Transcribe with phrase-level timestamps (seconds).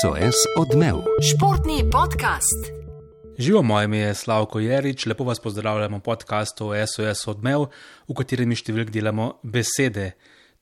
[0.00, 0.96] SOS odmev.
[1.22, 2.72] Športni podcast.
[3.38, 7.66] Živo moje ime je Slavko Jerič, lepo vas pozdravljamo v podkastu SOS odmev,
[8.08, 10.12] v katerem številk delamo besede.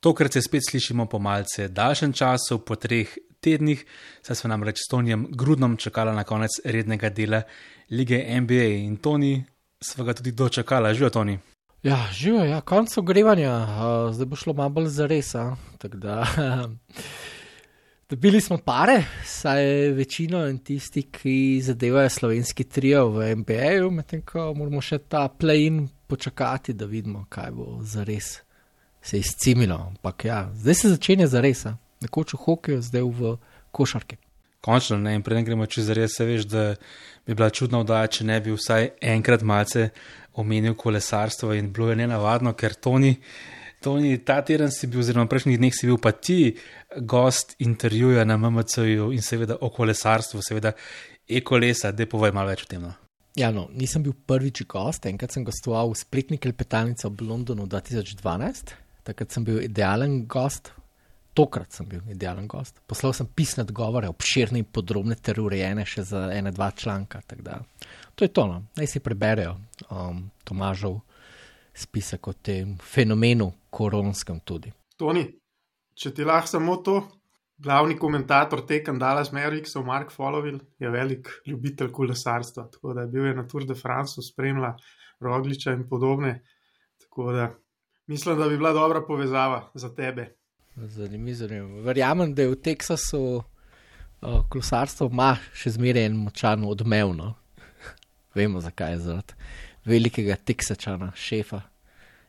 [0.01, 3.85] Tokrat se spet slišimo po malce daljšem času, po treh tednih,
[4.22, 7.42] saj smo namreč s Tonijem Grudnom čakali na konec rednega dela
[7.90, 9.35] lige NBA in Toni
[9.85, 11.38] sva ga tudi dočakala, živijo Toni.
[11.83, 15.35] Ja, živijo, ja, konec ogrevanja, uh, zdaj bo šlo malo bolj za res.
[18.09, 24.21] Dobili smo pare, saj je večino in tisti, ki zadevajo slovenski trio v MBA-ju, medtem
[24.23, 28.43] ko moramo še ta play-in počakati, da vidimo, kaj bo za res
[29.01, 29.79] se izcimilo.
[29.89, 31.65] Ampak ja, zdaj se začenja za res,
[32.05, 33.33] nekoč v hokeju, zdaj v
[33.73, 34.21] košarki.
[34.61, 36.67] Končno, ne, in preden gremo čez res, se veš, da
[37.25, 39.89] bi bila čudna vdaja, če ne bi vsaj enkrat malce
[40.37, 43.17] omenil kolesarstvo in bilo je nenavadno, ker to ni.
[43.84, 46.55] Toni, ta teden si bil, oziroma prejšnjih dneh si bil pa ti
[47.05, 50.73] gost intervjuja na MMC-ju in seveda o kolesarstvu, seveda
[51.29, 52.86] e-kolesa, da povej malo več o tem.
[52.89, 52.94] No.
[53.36, 58.72] Ja, no, nisem bil prvič gost, enkrat sem gostoval v spletni klepetalnici v Londonu 2012,
[59.05, 60.72] takrat sem bil idealen gost,
[61.37, 62.81] tokrat sem bil idealen gost.
[62.89, 67.20] Poslal sem pisne odgovore, obširne in podrobne ter urejene še za ene, dva članka.
[67.28, 68.62] To je to, no.
[68.81, 69.59] naj si preberejo
[69.91, 71.03] um, Tomažov
[71.75, 74.72] spisek o tem fenomenu, koronskem tudi.
[74.97, 75.25] Toni,
[75.98, 77.00] če ti lahko samo to,
[77.58, 82.69] glavni komentator tekem Dallas Mavericks, Mark Followil, je velik ljubitelj kolesarstva.
[82.72, 84.75] Tako da je bil je na Tour de France, spremlja
[85.20, 86.41] Rogliča in podobne.
[87.03, 87.50] Tako da
[88.06, 90.34] mislim, da bi bila dobra povezava za tebe.
[90.77, 91.83] Zanimivo, zanimivo.
[91.83, 97.34] Verjamem, da je v Teksasu uh, kolesarstvo ima še zmeraj en močan odmevno.
[98.34, 99.38] Vemo, zakaj je zaradi
[99.85, 101.61] velikega teksačana, šefa,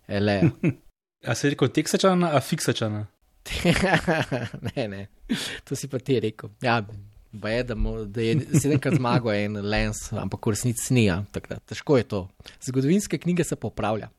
[0.07, 0.39] L.A.
[1.29, 3.05] a si rekel teksačana, a fiksačana?
[4.75, 5.07] ne, ne,
[5.63, 6.49] to si pa ti rekel.
[6.61, 6.81] Ja,
[7.35, 11.07] ba je, da, mo, da je sedemkrat zmagal en lens, ampak v resnici ni.
[11.09, 11.21] Ja,
[11.69, 12.21] težko je to.
[12.63, 14.09] Zgodovinske knjige se popravlja.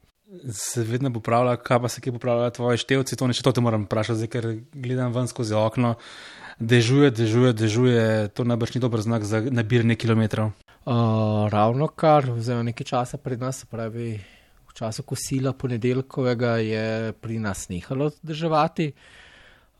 [0.52, 3.62] Se vedno popravlja, kaj pa se kje popravlja tvoje števci, to ne še to te
[3.62, 5.94] moram vprašati, ker gledam ven skozi okno.
[6.58, 8.04] Dežuje, dežuje, dežuje,
[8.34, 10.54] to najbrž ni dober znak za nabiranje kilometrov.
[10.86, 14.12] Uh, ravno kar, vzelo nekaj časa pred nas, pravi
[14.68, 18.92] v času kosila ponedeljkovega je pri nas nehalo državati.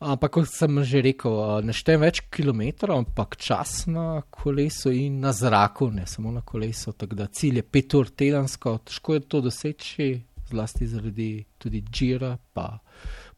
[0.03, 5.31] Ampak, kot sem že rekel, ne štejem več kilometrov, ampak čas na kolesu in na
[5.31, 6.91] zraku, ne samo na kolesu.
[6.91, 10.09] Tako da cilj je pet ur tedensko, težko je to doseči,
[10.51, 12.73] zlasti zaradi tudi džira, pa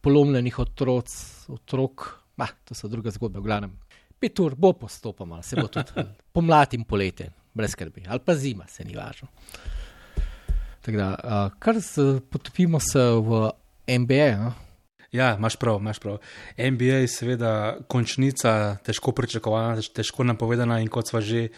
[0.02, 1.13] polomljenih otroc,
[1.53, 3.78] otrok, bah, to so druga zgodba, v glavnem.
[4.19, 8.67] Pet ur bo postopoma, se bo tudi pomlad in poletje brez skrbi, ali pa zima,
[8.67, 9.27] se ni važno.
[10.87, 13.49] Da, uh, kar se potopimo se v
[13.99, 14.31] NBA.
[14.37, 14.53] No?
[15.11, 16.17] Ja, imaš prav, imaš prav.
[16.57, 20.79] NBA je seveda končnica, težko pričakovana, težko napovedana.
[20.79, 21.49] In kot sva že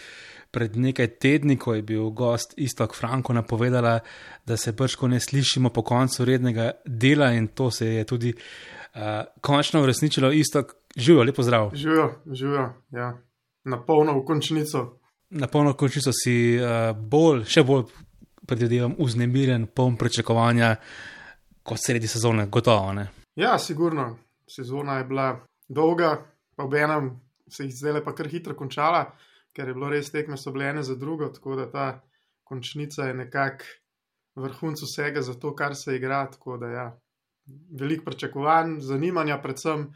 [0.52, 4.00] pred nekaj tedni, ko je bil gost Istok Franko napovedala,
[4.46, 9.02] da se brško ne slišimo po koncu rednega dela, in to se je tudi uh,
[9.42, 10.32] končno uresničilo.
[10.32, 11.72] Istok, živijo, lepo zdrav.
[11.74, 13.14] Živijo, živijo, ja.
[13.64, 15.01] na polno v končnico
[15.32, 17.88] na polno končico si uh, bolj, še bolj,
[18.48, 20.76] predvidevam, uznemiren, poln pričakovanja
[21.64, 22.94] kot sredi sezone, gotovo.
[22.98, 23.08] Ne?
[23.40, 24.18] Ja, sigurno.
[24.52, 25.28] Sezona je bila
[25.70, 26.18] dolga,
[26.56, 27.14] pa ob enem
[27.52, 29.06] se jih zdaj pa kar hitro končala,
[29.56, 31.86] ker je bilo res tekme so bile ene za drugo, tako da ta
[32.44, 33.70] končnica je nekako
[34.36, 36.26] vrhunc vsega za to, kar se igra.
[36.32, 36.86] Tako da ja,
[37.80, 39.88] veliko pričakovanj, zanimanja, predvsem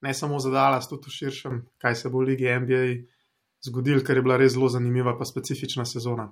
[0.00, 3.15] ne samo za Dallas, tudi v širšem, kaj se bo v Ligi NBA
[3.64, 6.30] zgodil, ker je bila res zelo zanimiva, pa specifična sezona.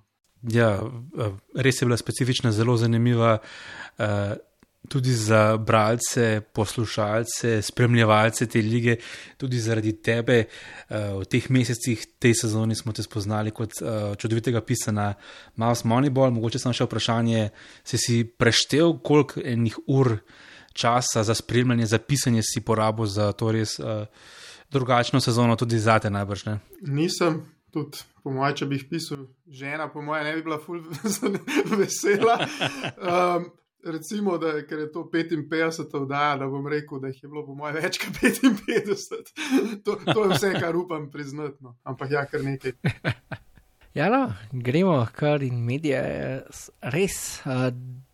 [0.52, 0.80] Ja,
[1.18, 3.38] eh, res je bila specifična, zelo zanimiva.
[3.98, 4.36] Uh,
[4.88, 8.96] Tudi za bralce, poslušalce, spremljevalce te lige,
[9.36, 13.80] tudi zaradi tebe, uh, v teh mesecih, te sezoni smo te spoznali kot
[14.20, 15.14] čudovitega pisana
[15.56, 16.34] Mouse Moneyball.
[16.36, 17.48] Mogoče sem še vprašanje,
[17.80, 20.18] si si preštel, koliko enih ur
[20.76, 23.78] časa za spremljanje, za pisanje si porabil za to res.
[23.80, 24.04] Uh,
[24.74, 26.46] drugačno sezono tudi za te najbrž.
[26.46, 26.58] Ne?
[26.82, 27.40] Nisem,
[27.74, 30.80] tudi po mojem, če bi jih pisal, žena, po mojem, ne bi bila ful
[31.80, 32.38] vesela.
[32.96, 33.48] Um,
[33.84, 37.56] recimo, da je, je to 55 oddaja, da bom rekel, da jih je bilo po
[37.58, 39.34] mojem več kot 55.
[39.84, 41.58] To, to je vse, kar upam priznati.
[41.64, 41.76] No.
[41.84, 42.76] Ampak ja, kar nekaj.
[43.94, 46.00] Ja, no, gremo kar in medije.
[46.90, 47.68] Res, uh,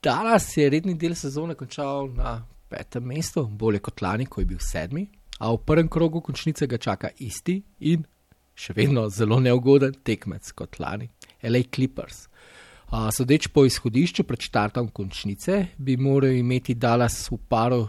[0.05, 2.34] Dallas je redni del sezone končal na
[2.69, 5.06] petem mestu, bolje kot lani, ko je bil sedmi
[5.40, 8.04] a v prvem krogu končnice ga čaka isti in
[8.52, 11.08] še vedno zelo neugoden tekmec kot lani,
[11.42, 12.26] LA Clippers.
[12.90, 17.84] Uh, sodeč po izhodišču pred štartom končnice, bi morali imeti Dallas v paru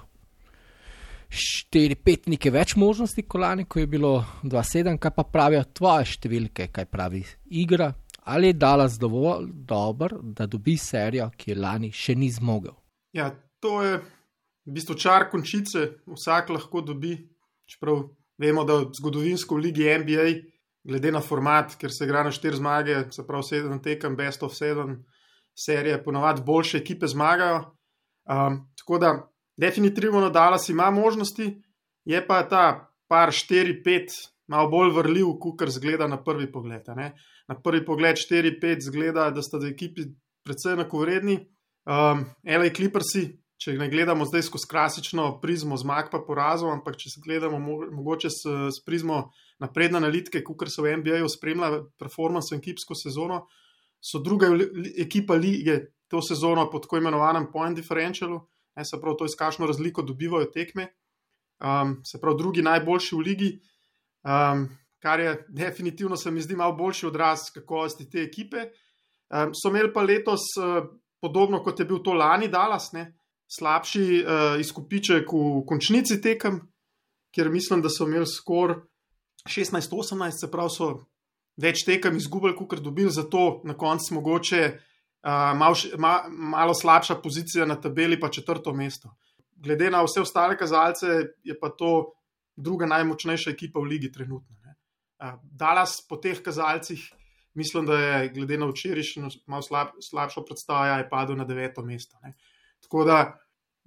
[1.32, 4.14] 4-5 nekaj več možnosti, kot lani, ko je bilo
[4.44, 7.24] 2-7, kaj pa pravijo tvoje številke, kaj pravi
[7.64, 7.90] igra,
[8.32, 12.76] ali je Dallas dovolj dober, da dobi serijo, ki je lani še ni zmogel.
[13.16, 17.16] Ja, to je v bistvu čar končice, vsak lahko dobi.
[17.72, 18.04] Čeprav
[18.38, 20.28] vemo, da zgodovinsko v Ligi NBA,
[20.84, 24.56] glede na format, ker se igra na štiri zmage, se pravi sedem tekem, best of
[24.58, 24.98] sedem,
[25.56, 27.62] serije, ponovadi boljše ekipe zmagajo.
[28.30, 29.12] Um, tako da
[29.58, 31.62] definitivno Dallas ima možnosti,
[32.06, 34.08] je pa ta par 4-5
[34.48, 36.88] malo bolj vrljiv, kot zgleda na prvi pogled.
[37.48, 40.10] Na prvi pogled 4-5 zgleda, da sta dve ekipi
[40.44, 41.38] predvsej enakovredni.
[41.86, 42.70] Um, L.A.
[42.76, 47.60] Clippersi, če ne gledamo zdaj skozi klasično prizmo zmag pa porazov, ampak če se gledamo
[47.62, 49.28] mo mogoče s, s prizmo
[49.62, 53.44] napredne analitike, kot so v NBA-ju spremljali performance in ekipsko sezono,
[54.02, 54.50] so druga
[54.98, 55.78] ekipa lige
[56.10, 58.42] to sezono pod tako imenovanim point differentialu,
[58.76, 60.90] ne, se pravi, to je skašno razliko dobivajo tekme,
[61.62, 63.52] um, se pravi, drugi najboljši v ligi,
[64.26, 64.66] um,
[65.02, 68.68] kar je definitivno se mi zdi malo boljši odraz kakovosti te ekipe.
[69.30, 70.84] Um, so imeli pa letos, uh,
[71.22, 73.06] podobno kot je bil to lani Dallas, ne,
[73.52, 76.62] slabši uh, izkupiček v končnici tekem,
[77.36, 78.80] ker mislim, da so imeli skoraj
[79.50, 80.88] 16-18, se pravi, so
[81.62, 87.66] več tekem izgubili, kot dobili, zato na koncu mogoče uh, mal, ma, malo slabša pozicija
[87.66, 89.16] na tabeli, pa četrto mesto.
[89.62, 92.14] Glede na vse ostale kazalce, je pa to
[92.56, 94.56] druga najmočnejša ekipa v ligi trenutno.
[95.22, 97.02] Uh, Dallas po teh kazalcih,
[97.54, 102.18] mislim, da je glede na včerajšnjo malo slab, slabšo predstavo, je padel na deveto mesto.
[102.24, 102.34] Ne.
[102.86, 103.20] Tako da,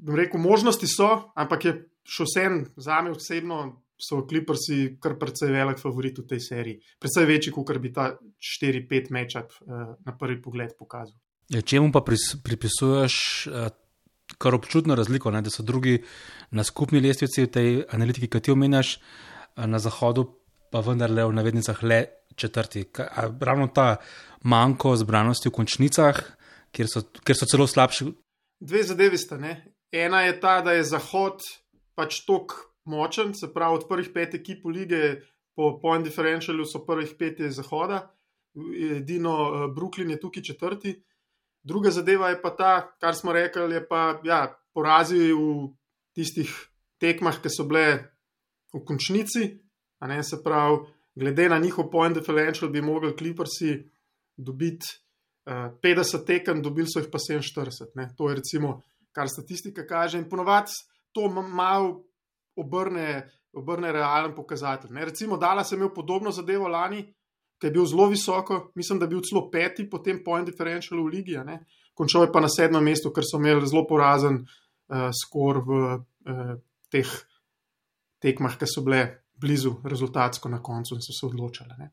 [0.06, 1.75] rekel, možnosti so, ampak je
[2.05, 3.62] še vsem za me osebno
[4.00, 6.81] so Clippersi kar precej velik favorit v tej seriji.
[7.00, 8.11] Predvsej večji, kot bi ta
[8.58, 11.17] 4-5 mečap uh, na prvi pogled pokazal.
[11.52, 13.14] Ja, čemu pa pris, pripisuješ
[13.49, 13.69] uh,
[14.41, 16.00] kar občutno razliko, ne, da so drugi
[16.50, 20.26] na skupni lestvici v tej analitiki, ki ti omenjaš, uh, na zahodu
[20.75, 22.00] pa vendarle v navednicah le
[22.37, 22.85] četrti.
[22.91, 23.96] Ka, ravno ta
[24.43, 26.19] manjko zbranosti v končnicah,
[26.75, 28.11] kjer so, kjer so celo slabši.
[28.64, 29.37] Dve zadevi sta.
[29.37, 29.75] Ne?
[29.93, 31.44] Ena je ta, da je zahod
[31.94, 32.55] pač tok
[32.88, 35.20] močen, se pravi, od prvih pet ekip lige
[35.55, 38.00] po point differentialu so prvih pet iz Zahoda,
[38.96, 40.94] edino uh, Brooklyn je tukaj četrti.
[41.62, 44.40] Druga zadeva je pa ta, kar smo rekli, je pa ja,
[44.75, 45.70] porazi v
[46.17, 46.50] tistih
[47.00, 47.87] tekmah, ki so bile
[48.75, 49.46] v končnici.
[50.05, 50.82] Ne, se pravi,
[51.17, 53.76] glede na njihov point differential bi mogli Clippersi
[54.37, 55.04] dobiti
[55.46, 57.93] 50 tekem, dobili so jih pa 47.
[57.94, 58.08] Ne.
[58.17, 58.81] To je recimo,
[59.12, 60.19] kar statistika kaže.
[60.19, 60.73] In ponovadi
[61.12, 62.05] to malo
[62.56, 64.93] obrne, obrne realen pokazatelj.
[64.93, 65.05] Ne?
[65.05, 67.05] Recimo, Dala sem imel podobno zadevo lani,
[67.61, 71.05] ki je bil zelo visoko, mislim, da je bil celo peti po tem point differentialu
[71.05, 71.37] v Ligi,
[71.94, 76.55] končal je pa na sedmem mestu, ker so imeli zelo porazen uh, skor v uh,
[76.91, 77.12] teh
[78.20, 79.05] tekmah, ki so bile
[79.41, 81.76] blizu rezultatsko na koncu in so se odločile.
[81.79, 81.91] Ne?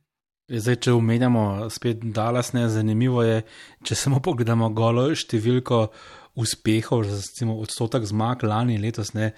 [0.51, 3.41] Zdaj, če umenjamo spet Dallas, ne, zanimivo je,
[3.87, 5.85] če samo pogledamo golo številko
[6.41, 9.31] uspehov, recimo odstotek zmag lani in letos, ne,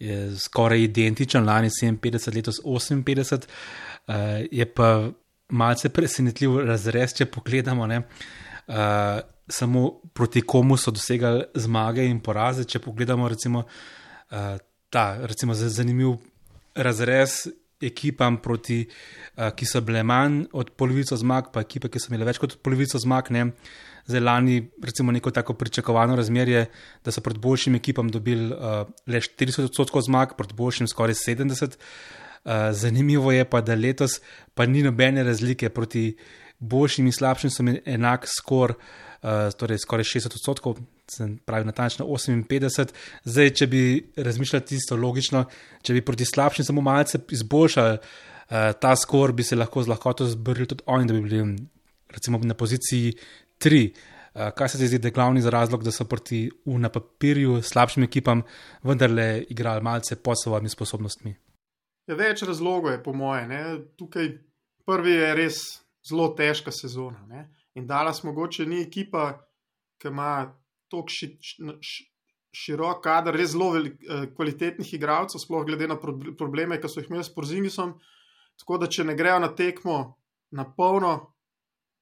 [0.00, 4.16] je skoraj identičen, lani 57, letos 58, uh,
[4.48, 4.88] je pa
[5.52, 7.86] malce presenetljiv razrez, če pogledamo.
[7.90, 8.00] Ne,
[8.66, 9.84] uh, samo
[10.16, 12.64] proti komu so dosegali zmage in poraze.
[12.64, 13.64] Če pogledamo, recimo,
[14.32, 14.56] uh,
[14.90, 16.16] ta recimo, zanimiv
[16.74, 17.44] razrez.
[17.84, 22.28] Ekipam, proti, uh, ki so bile manj od polovice zmag, pa ekipe, ki so imele
[22.28, 23.74] več kot polovico zmag, ne, uh,
[24.06, 26.66] zdaj lani, recimo, neko tako pričakovano razmerje,
[27.04, 31.76] da so pred boljšim ekipam dobili uh, le 40 odstotkov zmag, pred boljšim skoraj 70.
[32.44, 34.20] Uh, zanimivo je pa, da letos
[34.54, 36.16] pa ni nobene razlike proti
[36.58, 40.78] boljšim in slabšim, so enak skor, uh, torej skoraj 60 odstotkov,
[41.10, 42.94] se pravi natančno 58.
[43.24, 43.82] Zdaj, če bi
[44.16, 45.44] razmišljali tisto logično,
[45.82, 50.26] če bi proti slabšim samo malce izboljšali uh, ta skor, bi se lahko z lahkoto
[50.26, 51.56] zbrili tudi oni, da bi bili
[52.14, 53.14] recimo na poziciji
[53.58, 53.86] tri.
[54.34, 57.62] Uh, kaj se ti zdi, da je glavni razlog, da so proti U na papirju
[57.62, 58.42] slabšim ekipam
[58.82, 61.34] vendarle igrali malce pod svojimi sposobnostmi?
[62.06, 63.46] Ja, več razlogov, je, po moje.
[63.48, 63.60] Ne?
[63.96, 64.28] Tukaj
[64.84, 65.60] prvi je res
[66.08, 67.24] zelo težka sezona.
[67.28, 67.48] Ne?
[67.74, 69.32] In danes mogoče ni ekipa,
[69.98, 70.32] ki ima
[70.90, 72.04] tako ši, ši,
[72.54, 77.10] širok kader, res zelo velik, eh, kvalitetnih igralcev, sploh glede na probleme, ki so jih
[77.10, 77.96] imeli s Porzingisom.
[78.60, 79.96] Tako da, če ne grejo na tekmo
[80.54, 81.34] na polno,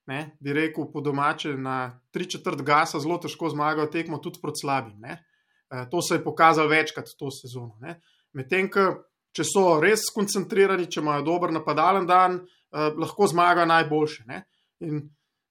[0.07, 4.65] ne, bi rekel po domače, na tri četrt gasa zelo težko zmagajo tekmo tudi proti
[4.65, 5.05] slabim.
[5.05, 5.17] E,
[5.91, 7.79] to se je pokazalo večkrat to sezono.
[8.37, 8.69] Medtem,
[9.33, 12.43] če so res skoncentrirani, če imajo dober napadalen dan,
[12.73, 14.25] lahko zmaga najboljše.
[14.27, 14.45] Ne.
[14.81, 15.03] In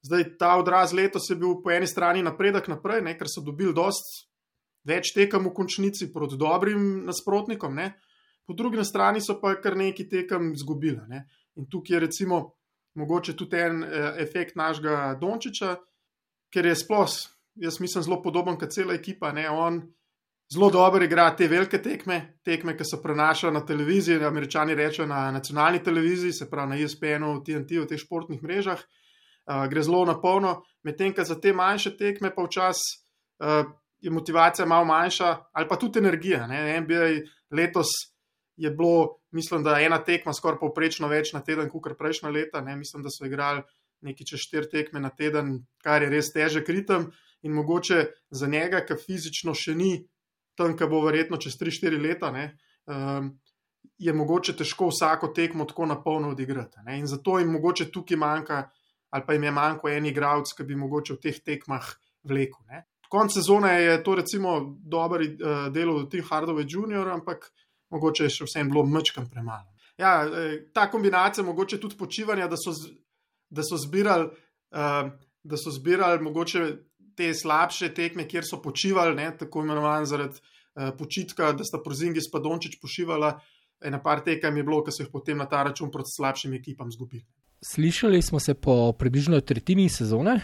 [0.05, 3.73] zdaj ta odraz letos je bil po eni strani napredek naprej, ne, ker so dobili
[3.73, 4.27] dost
[4.87, 7.93] več tekem v končnici proti dobrim nasprotnikom, ne?
[8.45, 10.99] po drugi strani so pa kar neki tekem izgubili.
[11.07, 11.27] Ne?
[11.55, 12.39] In tukaj je recimo
[12.99, 15.75] mogoče tudi en eh, efekt našega Dončiča,
[16.51, 17.13] ker je sploh,
[17.61, 19.31] jaz mislim, zelo podoben kot cela ekipa.
[19.31, 19.47] Ne?
[19.49, 19.79] On
[20.53, 25.31] zelo dobro igra te velike tekme, tekme, ki se prenašajo na televiziji, američani rečejo na
[25.31, 28.81] nacionalni televiziji, se pravi na ESPN-u, TNT, v teh športnih mrežah.
[29.49, 32.99] Uh, gre zelo na polno, medtem ko za te manjše tekme pa včasih
[33.41, 36.47] uh, je motivacija malo manjša, ali pa tudi energija.
[36.47, 36.81] Ne?
[36.81, 37.09] NBA
[37.51, 37.87] letos
[38.55, 42.61] je bilo, mislim, da ena tekma skoraj povprečno več na teden, kot prejšnja leta.
[42.61, 42.75] Ne?
[42.75, 43.63] Mislim, da so igrali
[44.01, 48.81] nekaj čez štiri tekme na teden, kar je res težek ritem in mogoče za njega,
[48.85, 49.93] ki fizično še ni
[50.63, 52.33] tam, ki bo verjetno čez 3-4 leta.
[52.85, 53.33] Um,
[54.01, 56.81] Je mogoče težko vsako tekmo tako na polno odigrati.
[56.85, 56.99] Ne?
[56.99, 58.63] In zato jim mogoče tukaj manjka,
[59.13, 61.85] ali pa jim je manjko en igralec, ki bi mogoče v teh tekmah
[62.25, 62.65] vlekel.
[62.69, 62.85] Ne?
[63.11, 67.51] konc sezone je to recimo dober uh, delo od Tim Hardove Jr., ampak
[67.91, 69.67] mogoče je še vsem bilo mečkam premalo.
[69.99, 72.71] Ja, eh, ta kombinacija, mogoče tudi počivanja, da so,
[73.49, 74.29] da so zbirali,
[74.71, 75.11] uh,
[75.43, 76.63] da so zbirali mogoče
[77.15, 82.21] te slabše tekme, kjer so počivali, ne, tako imenovan zaradi uh, počitka, da sta Prozingi
[82.21, 83.35] s Padončič pošivala.
[83.81, 86.91] Ena par tekem je bilo, ki so jih potem na ta račun proti slabšim ekipam
[86.93, 87.25] zgubili.
[87.63, 90.39] Slišali smo se po približno tretjini sezone,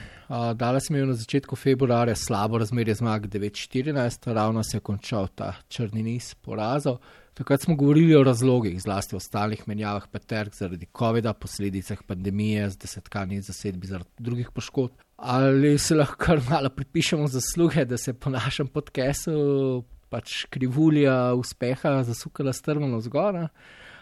[0.55, 5.53] dala smo jo na začetku februarja slabo razmerje zmag 9-14, ravno se je končal ta
[5.67, 6.99] črni niz porazov.
[7.37, 12.77] Takrat smo govorili o razlogih, zlasti o stalnih menjavah Peterk zaradi COVID-a, posledicah pandemije, z
[12.77, 14.95] desetkanji zasedbi zaradi drugih poškodb.
[15.15, 22.03] Ali se lahko kar malo pripišemo zasluge, da se po našem podkesu pač krivulja uspeha
[22.03, 23.47] zasukala strmano zgora?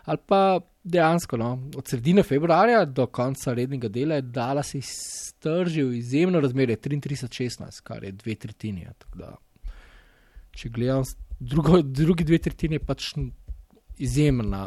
[0.06, 5.94] ali pa dejansko no, od sredine februarja do konca rednega dela je dala si stržil
[5.94, 8.88] izjemno razmerje 33-16, kar je dve tretjini.
[10.56, 11.04] Če gledam,
[11.40, 13.14] drugo, drugi dve tretjini je pač
[13.98, 14.62] izjemna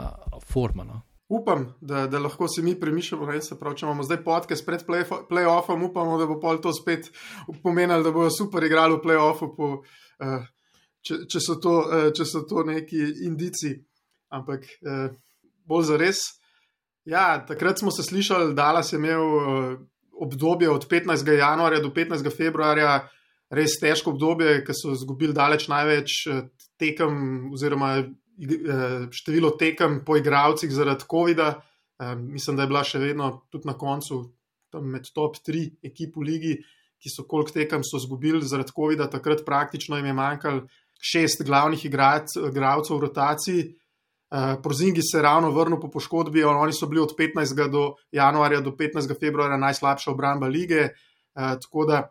[0.45, 0.85] forma.
[0.85, 1.03] No.
[1.29, 4.85] Upam, da, da lahko si mi premišljamo, da če imamo zdaj podke pred
[5.29, 7.11] playoffom, upamo, da bo pol to spet
[7.63, 9.69] pomenilo, da bojo super igrali v playoffu, po,
[10.25, 10.47] uh,
[11.05, 13.75] če, če, so to, uh, če so to neki indici.
[14.33, 15.09] Ampak uh,
[15.69, 16.25] bolj za res.
[17.09, 19.77] Ja, takrat smo se slišali, da je imel uh,
[20.21, 21.29] obdobje od 15.
[21.29, 22.29] januarja do 15.
[22.37, 23.09] februarja
[23.51, 26.43] res težko obdobje, ker so izgubili daleč največ uh,
[26.81, 31.55] tekem, oziroma uh, število tekem po igravcih zaradi COVID-a.
[31.99, 34.27] Uh, mislim, da je bila še vedno tudi na koncu
[34.85, 36.59] med top 3 ekip v ligi,
[36.99, 39.09] ki so koliko tekem so izgubili zaradi COVID-a.
[39.11, 40.67] Takrat praktično jim je manjkalo
[40.99, 43.67] šest glavnih igralcev v rotaciji.
[44.29, 47.71] Uh, Prozingi se je ravno vrnil po poškodbi, oni so bili od 15.
[47.73, 49.15] Do januarja do 15.
[49.21, 52.03] februarja najslabša obramba lige, uh, tako da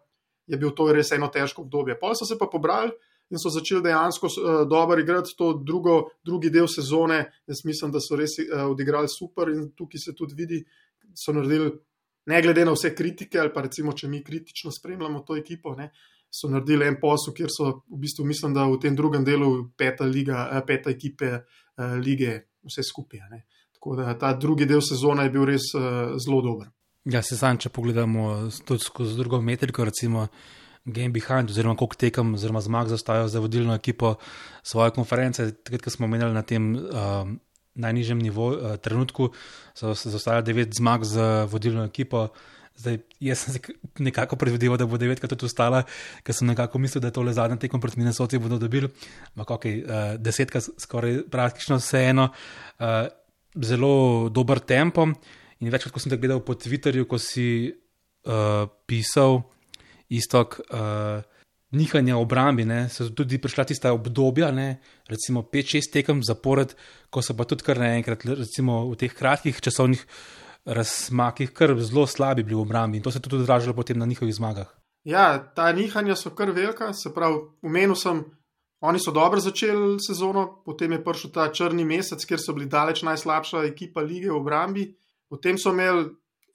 [0.48, 1.98] je bil to res eno težko obdobje.
[2.00, 2.92] Pol so se pa pobrali
[3.30, 7.26] in so začeli dejansko uh, dobro igrati to drugo, drugi del sezone.
[7.48, 10.62] Jaz mislim, da so res uh, odigrali super in tukaj se tudi vidi,
[11.16, 11.74] so naredili,
[12.28, 15.76] ne glede na vse kritike, ali pa recimo, če mi kritično spremljamo to ekipo.
[15.76, 15.92] Ne,
[16.28, 20.04] So naredili en posel, kjer so v bistvu, mislim, da v tem drugem delu peta,
[20.06, 22.34] liga, peta ekipe uh, lige,
[22.68, 23.40] vse skupaj.
[23.78, 26.68] Tako da ta drugi del sezone je bil res uh, zelo dober.
[27.08, 30.26] Ja, se sam, če pogledamo tudi skozi drugo metriko, recimo
[30.84, 34.16] Game Behind, oziroma koliko tekem, oziroma zmag zastajajo za vodilno ekipo
[34.64, 35.46] svoje konference.
[35.56, 37.30] Takrat, ko smo menjali na tem uh,
[37.80, 39.30] najnižjem nivoju, uh, trenutku,
[39.76, 42.28] so se zaostajali devet zmag za vodilno ekipo.
[42.78, 43.56] Zdaj, jaz sem
[44.04, 45.86] nekako predvideval, da bo devetkrat tudi ostala,
[46.28, 48.92] ker sem nekako mislil, da je to le zadnji tekom proti Minnesoti bodo dobili.
[49.32, 52.30] Ampak, ok, uh, desetkrat skoraj praktično vseeno,
[52.84, 53.04] uh,
[53.64, 55.14] zelo dober tempo.
[55.60, 59.42] In večkrat, ko sem te gledal po Twitterju, ko si uh, pisal
[60.14, 61.24] istok uh,
[61.76, 64.78] nihanja obrambi, ne, so tudi prišla tista obdobja, ne,
[65.10, 66.76] recimo 5-6 tekem zapored,
[67.10, 70.06] ko so pa tudi kar naenkrat, recimo v teh kratkih časovnih
[70.68, 74.06] razmakih, kar zelo slabi bili v obrambi in to se je tudi odražalo potem na
[74.06, 74.68] njihovih zmagah.
[75.08, 78.24] Ja, ta nihanja so kar velika, se pravi, umenil sem,
[78.80, 83.02] oni so dobro začeli sezono, potem je prišel ta črni mesec, kjer so bili daleč
[83.08, 84.88] najslabša ekipa lige v obrambi.
[85.30, 86.08] Potem so imeli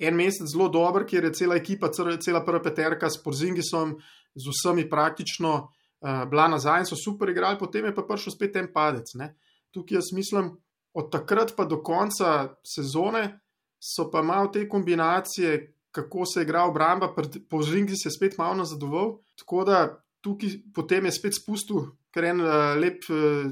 [0.02, 3.96] en mesec zelo dober, kjer je cela ekipa, cela prva peterka s Porzingisom,
[4.34, 8.56] z vsemi praktično uh, bila nazaj in so super igrali, potem je pa prišel spet
[8.56, 9.14] en padec.
[9.20, 9.34] Ne.
[9.72, 10.50] Tukaj jaz mislim,
[10.94, 13.40] od takrat pa do konca sezone
[13.82, 17.12] so pa malo te kombinacije, kako se je igral obramba,
[17.50, 19.18] po Žringi se je spet malo nazadoval.
[19.38, 23.50] Tako da tukaj potem je spet spustil kar en, uh, lep, uh,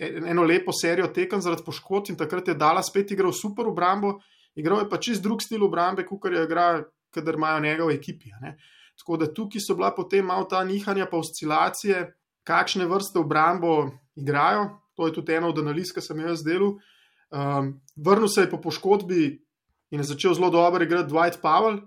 [0.00, 4.18] eno lepo serijo tekem zaradi poškodb in takrat je dala spet igral super obrambo.
[4.54, 6.82] Igral je pa čist drug stil obrambe, kot je igral,
[7.14, 8.30] kadar imajo njegove ekipi.
[8.98, 12.06] Tako da tukaj so bila potem malo ta nihanja, pa oscilacije,
[12.44, 14.70] kakšne vrste obrambo igrajo.
[14.96, 16.78] To je tudi ena od analiz, ki sem jaz delal.
[17.30, 19.24] Um, vrnil se je po poškodbi
[19.90, 21.78] in je začel zelo dobro igrati Dwight Powell.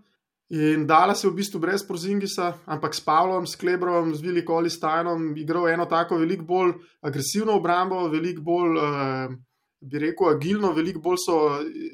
[0.51, 5.38] In dala se v bistvu brez Porzingisa, ampak s Pavlom, s Klebrom, z Veliko Olistajnom
[5.39, 9.32] igral eno tako veliko bolj agresivno obrambo, veliko bolj, uh,
[9.81, 11.38] bi rekel, agilno, veliko bolj so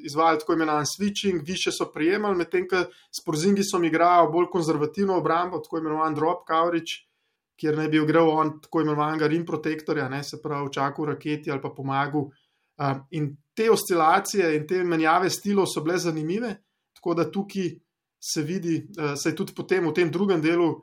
[0.06, 5.62] izvajali tako imenovan switching, više so prijemali, medtem ko s Porzingisom igrajo bolj konzervativno obrambo,
[5.64, 7.08] tako imenovan drop coverage,
[7.60, 11.62] kjer naj bi igral on tako imenovanega rim protektorja, ne, se pravi, čakal raketi ali
[11.62, 12.28] pa pomagal.
[12.78, 16.52] Uh, in te oscilacije in te menjave stilov so bile zanimive,
[16.94, 17.72] tako da tukaj
[18.22, 20.76] se vidi, uh, se je tudi potem v tem drugem delu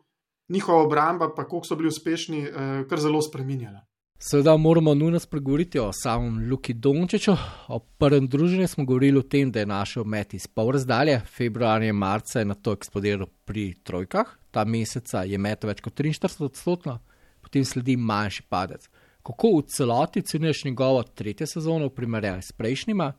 [0.49, 3.85] njihova obramba, pa koliko so bili uspešni, uh, kar zelo spremenjala.
[4.27, 7.33] Seveda moramo nujno spregovoriti o samem Luki Dončiću.
[7.69, 11.89] O prvem druženju smo govorili o tem, da je našel met iz pol razdalje, februarja
[11.89, 16.45] in marca je na to eksplodiral pri trojkah, ta meseca je met več kot 43
[16.45, 16.97] odstotno,
[17.43, 18.89] potem sledi manjši padec.
[19.23, 23.13] Kako v celoti ceniš njegovo tretje sezono v primerjavi s prejšnjima,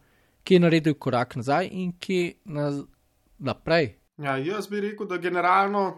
[0.44, 2.72] ki je naredil korak nazaj in ki na,
[3.38, 3.94] naprej?
[4.18, 5.90] Ja, jaz bi rekel, da generalno,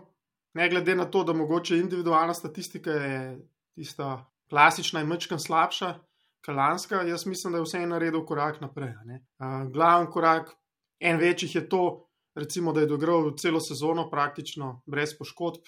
[0.54, 3.38] ne glede na to, da mogoče individualna statistika je
[3.76, 5.94] tista klasična in mečkam slabša,
[6.46, 8.89] kalanska, jaz mislim, da je vse naredil korak naprej.
[8.89, 10.54] Uh, Glaven korak,
[11.00, 15.68] en večjih je to, recimo, da je dogral celo sezono praktično brez poškodb,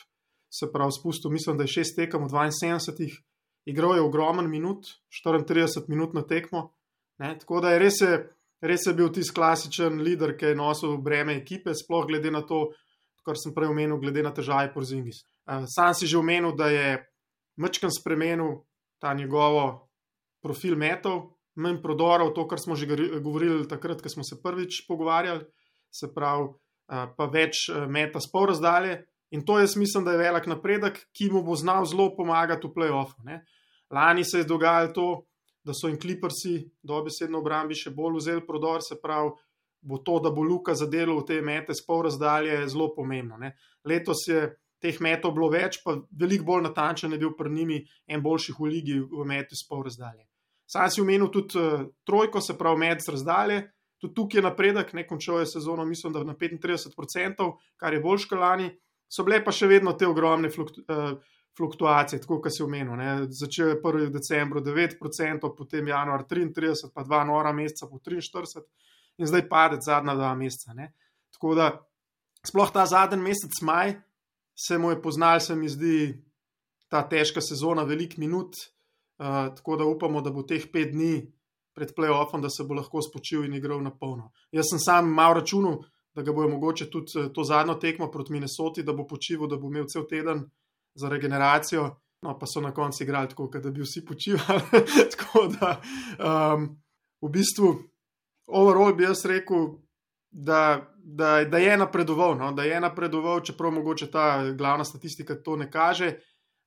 [0.53, 3.09] se pravi, spustil, mislim, da je šest tekem v 72,
[3.65, 4.87] igral je ogromen minut,
[5.25, 6.73] 34 minut na tekmo.
[7.17, 7.37] Ne?
[7.39, 8.13] Tako da je res, je
[8.61, 12.69] res je bil tisti klasičen voditelj, ki je nosil breme ekipe, sploh glede na to,
[13.25, 15.25] kar sem prej omenil, glede na težave po Zingis.
[15.45, 16.97] Uh, sam si že omenil, da je
[17.59, 18.63] Mečkan spremenil
[18.99, 19.89] ta njegovo
[20.43, 22.87] profil metov, manj prodorov, to, kar smo že
[23.19, 25.45] govorili takrat, ko smo se prvič pogovarjali,
[25.91, 26.53] se pravi,
[26.87, 29.01] pa več meta s pol razdalje.
[29.31, 32.73] In to jaz mislim, da je velik napredek, ki mu bo znal zelo pomagati v
[32.73, 33.27] playoffu.
[33.93, 35.09] Lani se je dogajalo to,
[35.65, 39.35] da so jim kliprsi, dobesedno obrambi, še bolj vzeli prodor, se pravi,
[39.81, 43.37] bo to, da bo Luka zadelal te mete s pol razdalje, zelo pomembno.
[43.37, 43.53] Ne?
[43.85, 44.47] Letos je
[44.81, 48.69] teh metov bilo več, pa veliko bolj natančen je bil pred njimi en boljših v
[48.71, 50.25] ligi v metu s pol razdalje.
[50.69, 53.63] Sam si omenil tudi uh, trojko, se pravi med z razdalje.
[53.99, 58.29] Tudi tukaj je napredek, ne končal je sezono, mislim, da na 35%, kar je boljš
[58.29, 58.69] kalani.
[59.09, 61.17] So bile pa še vedno te ogromne fluktu, uh,
[61.57, 62.95] fluktuacije, tako kot si omenil.
[62.95, 63.09] Ne.
[63.33, 64.11] Začel je 1.
[64.13, 68.63] decembr 9%, potem januar 33%, pa dva nora meseca po 43%,
[69.19, 70.77] in zdaj pade zadnja dva meseca.
[70.77, 70.93] Ne.
[71.35, 71.71] Tako da
[72.45, 73.97] sploh ta zadnji mesec maj,
[74.67, 76.13] se mu je poznal, se mi zdi,
[76.89, 78.55] ta težka sezona, velik minut.
[79.19, 81.27] Uh, tako da upamo, da bo teh pet dni
[81.75, 84.31] pred playoffom, da se bo lahko spočil in igral na polno.
[84.51, 85.81] Jaz sem sam malo računal,
[86.15, 89.57] da ga bojo mogoče tudi eh, to zadnjo tekmo proti Minnesoti, da bo počival, da
[89.57, 90.43] bo imel cel teden
[90.95, 91.89] za regeneracijo.
[92.21, 94.83] No, pa so na koncu igrali tako, da bi vsi počivali.
[95.15, 95.77] tako da,
[96.19, 96.65] um,
[97.21, 97.69] v bistvu,
[98.47, 99.69] overall bi jaz rekel,
[100.31, 102.51] da, da, da je napredoval, no?
[102.51, 106.13] da je napredoval, čeprav mogoče ta glavna statistika to ne kaže.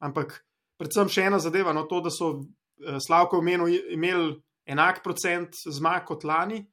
[0.02, 0.40] Ampak
[0.78, 4.34] predvsem še ena zadeva, no, to, da so eh, Slavko imeli
[4.66, 6.64] enak procent zmag kot lani,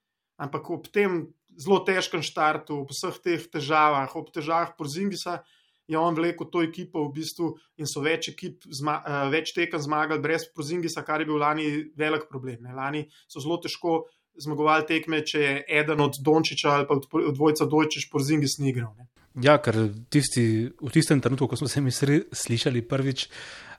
[0.42, 1.28] ampak ob tem
[1.60, 5.44] zelo težkem štartu, ob vseh teh težavah, ob težavah Porzingisa.
[5.90, 7.48] Je on vlekel to ekipo v bistvu
[7.82, 11.66] in so več, ekip, zma, uh, več tekem zmagali brez Prozingisa, kar je bil lani
[11.98, 12.60] velik problem.
[12.68, 12.76] Ne.
[12.78, 14.04] Lani so zelo težko
[14.40, 18.58] uh, zmagoval tekme, če je eden od Dončiča ali pa od, dvojca Dojčiš po Zingis
[18.60, 18.92] ni igral.
[18.98, 19.08] Ne?
[19.46, 19.78] Ja, ker
[20.12, 23.28] tisti, v tistem trenutku, ko smo se mi slišali prvič,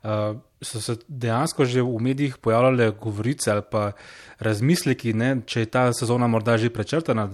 [0.05, 3.90] uh, so se dejansko že v medijih pojavljale govorice ali pa
[4.38, 7.27] razmisleki, ne, če je ta sezona morda že prečrtana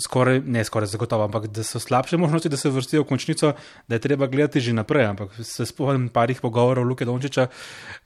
[0.00, 3.52] skoraj, ne skoraj zagotovo, ampak da so slabše možnosti, da se vrstijo v končnico,
[3.88, 5.06] da je treba gledati že naprej.
[5.06, 7.46] Ampak se spomnim parih pogovorov Luke Dončiča,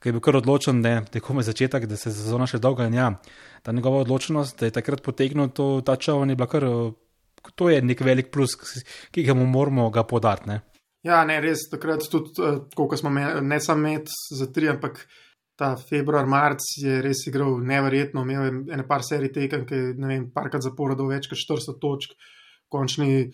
[0.02, 2.94] ki je bil kar odločen, da je tekome začetek, da se sezona še dolga in
[2.94, 3.12] ja,
[3.62, 6.66] ta njegova odločenost, da je takrat potegnil to, ta čovanje, bila kar,
[7.54, 8.56] to je nek velik plus,
[9.10, 10.60] ki ga mu moramo ga podati.
[11.06, 12.34] Ja, ne, res takrat tudi,
[12.76, 15.06] koliko smo imeli, ne samo med za tri, ampak
[15.58, 19.94] ta februar, marc je res igral nevrjetno, imel je ene par serij tekem, ki je
[19.98, 22.14] vem, parkrat zaporedal več kot 400 točk,
[22.70, 23.28] končni.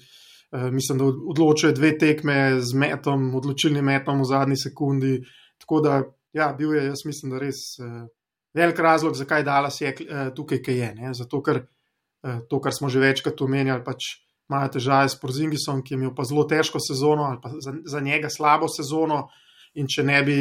[0.55, 5.17] Uh, mislim, da odločuje dve tekme z metom, odločilnim metom v zadnji sekundi.
[5.61, 5.97] Tako da,
[6.37, 8.05] ja, bil je, jaz mislim, da res uh,
[8.55, 10.91] velik razlog, zakaj Dallas je uh, tukaj, kaj je.
[11.01, 11.15] Ne?
[11.19, 11.65] Zato, ker
[12.49, 14.07] to, kar smo že večkrat omenjali, pač
[14.49, 18.01] imajo težave s Porzingisom, ki je imel pa zelo težko sezono ali pa za, za
[18.01, 19.27] njega slabo sezono.
[19.77, 20.39] In če ne bi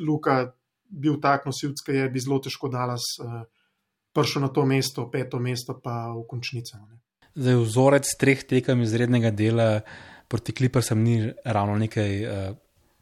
[0.00, 0.46] Luka
[0.90, 3.42] bil tak nosilc, ki je bi zelo težko dalas uh,
[4.12, 6.80] prišel na to mesto, peto mesto, pa v končnico.
[6.82, 6.98] Ne.
[7.38, 9.68] Zdaj, vzorec treh tekem izrednega dela
[10.30, 12.50] proti Klipersem ni ravno nekaj uh,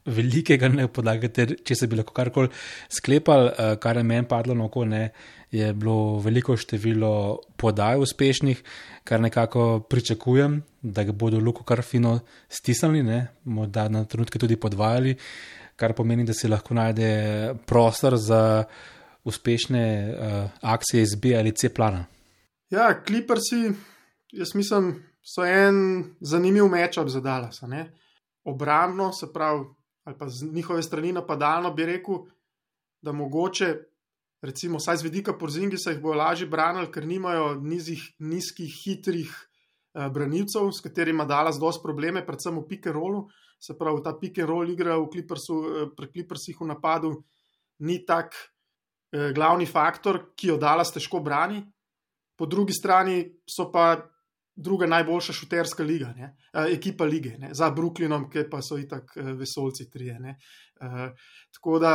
[0.08, 2.52] velikega ne podlagate, če se bi lahko karkoli
[2.92, 5.10] sklepali, uh, kar je meni padlo na oko, ne,
[5.52, 7.12] je bilo veliko število
[7.60, 8.62] podaj uspešnih,
[9.08, 15.16] kar nekako pričakujem, da ga bodo luko kar fino stisnili, morda na trenutke tudi podvajali,
[15.78, 18.64] kar pomeni, da se lahko najde prostor za
[19.24, 22.04] uspešne uh, akcije iz B ali C plana.
[22.70, 23.70] Ja, kliprsi,
[24.32, 27.60] jaz mislim, so en zanimiv mečap za Dallas.
[28.44, 29.64] Obrambno, se pravi,
[30.04, 32.24] ali pa z njihove strani napadalno, bi rekel,
[33.02, 33.74] da mogoče,
[34.42, 39.30] recimo, saj z vidika porzingi se jih bo lažje branili, ker nimajo nizih, nizkih, hitrih
[39.94, 43.28] eh, branilcev, s katerimi ima Dallas dosti probleme, predvsem v pick and rollu.
[43.58, 47.12] Se pravi, ta pick and roll igra v Clippersu, eh, pri Clippersih v napadu
[47.80, 48.34] ni tak
[49.12, 51.62] eh, glavni faktor, ki jo Dallas težko brani.
[52.38, 53.98] Po drugi strani so pa
[54.58, 56.34] druga najboljša šuterska liga, ne?
[56.72, 57.50] ekipa lige, ne?
[57.54, 60.18] za Brooklynom, ki pa so itak vesolci trije.
[60.18, 61.10] Uh,
[61.54, 61.92] tako da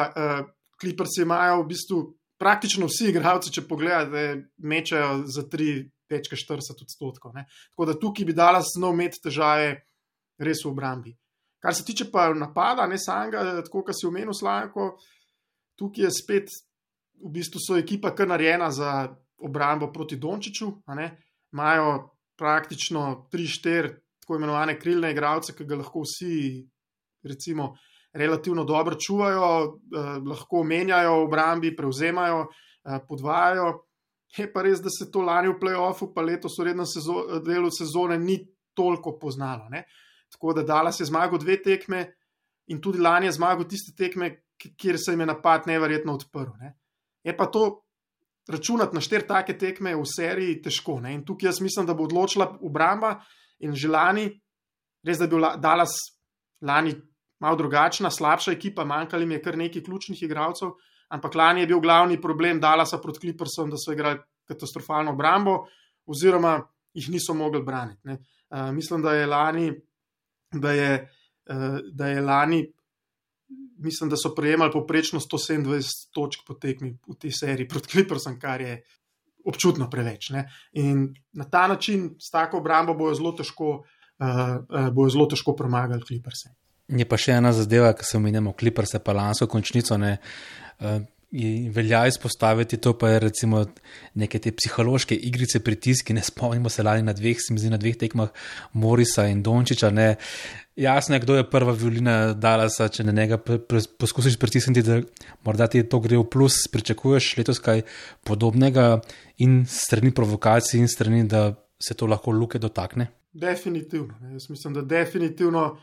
[0.79, 1.99] Clippers uh, imajo v bistvu
[2.39, 4.23] praktično vsi igralci, če pogledate,
[4.63, 7.35] mečajo za 3-40 odstotkov.
[7.35, 9.75] Tako da tukaj bi dala znov imeti težave
[10.39, 11.13] res v obrambi.
[11.63, 14.97] Kar se tiče pa napada, ne samega, tako kot si omenil, Slanko,
[15.79, 16.55] tukaj je spet,
[17.23, 19.07] v bistvu so ekipa kar narejena za
[19.39, 20.71] obrambo proti Dončiću.
[21.53, 26.63] Imajo praktično 3-4 tako imenovane krilne igralce, ki ga lahko vsi,
[27.27, 27.73] recimo,
[28.13, 33.83] relativno dobro čuvajo, eh, lahko menjajo v obrambi, prevzemajo, eh, podvajajo.
[34.37, 37.69] Je pa res, da se to lani v playoffu, pa letos v rednem sezo delu
[37.69, 38.39] sezone ni
[38.73, 39.69] toliko poznalo.
[39.69, 39.83] Ne?
[40.33, 42.03] Tako da Dallas je zmagal dve tekme
[42.67, 46.51] in tudi lani je zmagal tiste tekme, kjer se jim je napad neverjetno odprl.
[46.59, 46.73] Ne?
[47.23, 47.83] Je pa to
[48.49, 50.99] računati na štiri take tekme v seriji težko.
[51.03, 51.13] Ne?
[51.13, 53.19] In tukaj jaz mislim, da bo odločila obramba
[53.63, 54.27] in že lani,
[55.03, 55.93] res da je bil Dallas
[56.61, 56.95] lani
[57.43, 60.75] malo drugačna, slabša ekipa, manjkali mi je kar nekaj ključnih igralcev,
[61.11, 65.65] ampak lani je bil glavni problem Dallasa proti Clippersom, da so igrali katastrofalno obrambo
[66.07, 66.61] oziroma
[66.93, 68.09] jih niso mogli braniti.
[68.09, 69.67] Uh, mislim, da je lani,
[70.61, 70.93] da je,
[71.49, 72.63] uh, da je lani
[73.83, 78.61] mislim, da so prejemali poprečno 127 točk po tekmi v tej seriji proti Clippersom, kar
[78.61, 78.81] je
[79.45, 80.29] občutno preveč.
[80.29, 80.47] Ne?
[80.79, 86.05] In na ta način, s tako obrambo, bojo zelo težko, uh, bojo zelo težko premagali
[86.07, 86.45] Clippers.
[86.87, 89.97] Je pa še ena zadeva, ki se omenjamo, Clippers, pa lansko končnico.
[89.97, 90.17] Ne?
[90.79, 91.01] Uh,
[91.73, 93.65] velja izpostaviti to, pa je recimo
[94.13, 96.13] neke te psihološke igrice, pritiski.
[96.13, 98.29] Ne spomnimo se lani na dveh, se mi zdi na dveh tekmah
[98.73, 99.89] Morisa in Dončiča.
[99.89, 100.15] Ne.
[100.75, 103.37] Jasno je, kdo je prva violina Dalasa, če na njega
[103.99, 104.99] poskusiš pritisniti, da
[105.45, 107.83] morda ti to gre v plus, pričakuješ letos kaj
[108.25, 109.01] podobnega
[109.45, 113.07] in strani provokacij in strani, da se to lahko luke dotakne.
[113.33, 114.13] Definitivno.
[114.33, 115.77] Jaz mislim, da definitivno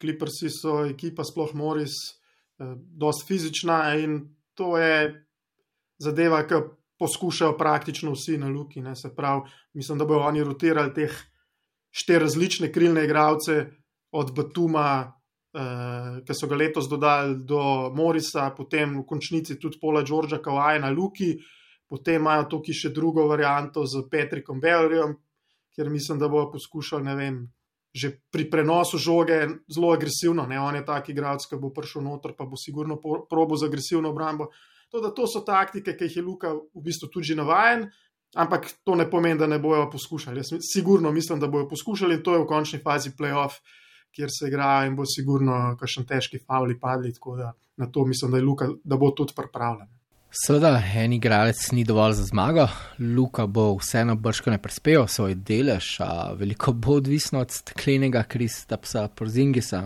[0.00, 1.94] Clippersi so ekipa, sploh Moris,
[2.58, 4.16] eh, dosti fizična in
[4.54, 5.26] to je
[6.02, 6.62] zadeva, ki
[6.98, 8.82] poskušajo praktično vsi na Luki.
[8.82, 11.14] Ne, se pravi, mislim, da bodo oni rotirali teh
[11.90, 13.66] štiri različne krilne igralce,
[14.12, 20.02] od Batuma, uh, ki so ga letos dodali, do Morisa, potem v končnici tudi Pola
[20.04, 21.32] Džordža, Kawaja na Luki,
[21.88, 25.16] potem imajo tukaj še drugo varianto z Patrikom Bellerjem,
[25.72, 27.40] kjer mislim, da bodo poskušali, ne vem.
[27.92, 29.36] Že pri prenosu žoge
[29.68, 30.60] zelo agresivno, ne?
[30.60, 32.96] on je tak igralec, ki bo prišel noter, pa bo sigurno
[33.28, 34.48] probo za agresivno obrambo.
[34.92, 37.86] To, to so taktike, ki jih je Luka v bistvu tudi navaden,
[38.36, 40.40] ampak to ne pomeni, da ne bojo poskušali.
[40.40, 43.60] Jaz sigurno mislim, da bojo poskušali in to je v končni fazi playoff,
[44.12, 47.12] kjer se igra in bo sigurno kakšen težki favli padli.
[47.12, 49.88] Tako da na to mislim, da, Luka, da bo tudi pripravljen.
[50.32, 52.64] Seveda, en igralec ni dovolj za zmago,
[52.98, 59.10] Luka bo vseeno brško ne prispel svoj delež, a veliko bo odvisno od steklenega Kristapsa
[59.12, 59.82] Porzingisa,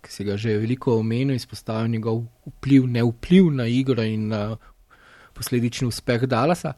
[0.00, 4.56] ki si ga že veliko omenil, izpostavil njegov vpliv, ne vpliv na igro in uh,
[5.36, 6.72] posledični uspeh Dalasa.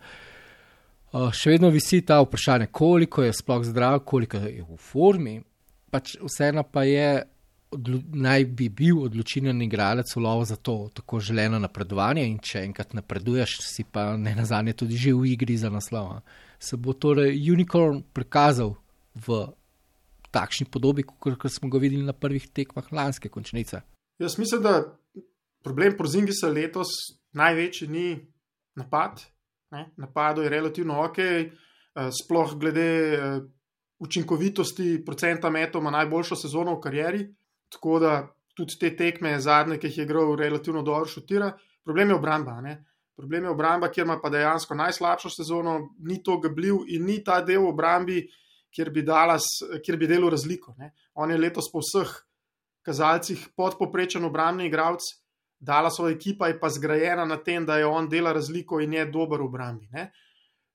[1.15, 5.39] Še vedno visi ta vprašanje, koliko je sploh zdrav, koliko je v formi,
[5.95, 7.23] pač vseeno pa je
[8.13, 12.95] naj bi bil odločilen igralec v lovu za to tako želeno napredovanje in če enkrat
[12.95, 16.21] napreduješ, si pa ne nazadnje tudi že v igri za naslov.
[16.59, 18.77] Se bo torej Unicorn prikazal
[19.15, 19.47] v
[20.33, 23.83] takšni podobi, kot smo ga videli na prvih tekmah lanske končnice?
[24.19, 24.99] Jaz mislim, da
[25.65, 26.89] problem Prozingisa letos
[27.33, 28.07] največji ni
[28.75, 29.21] napad.
[29.73, 29.91] Ne?
[29.97, 31.51] Napado je relativno ok, eh,
[32.13, 33.41] sploh glede eh,
[33.99, 37.23] učinkovitosti, procenta metov ima najboljšo sezono v karieri.
[37.73, 38.15] Tako da
[38.57, 41.53] tudi te tekme, zadnje, ki jih je igral, relativno dobro šutira.
[41.85, 42.61] Problem je obramba.
[42.61, 42.77] Ne?
[43.17, 47.41] Problem je obramba, kjer ima pa dejansko najslabšo sezono, ni to gabljiv in ni ta
[47.41, 48.27] del obrambi,
[48.73, 49.47] kjer bi, dalas,
[49.85, 50.75] kjer bi delal razliko.
[50.79, 50.93] Ne?
[51.15, 52.13] On je letos po vseh
[52.83, 55.05] kazalcih podpoprečen obrambni igralec,
[55.63, 59.05] dala svoja ekipa je pa zgrajena na tem, da je on dela razliko in je
[59.07, 59.89] dober v obrambi.
[59.93, 60.09] Ne?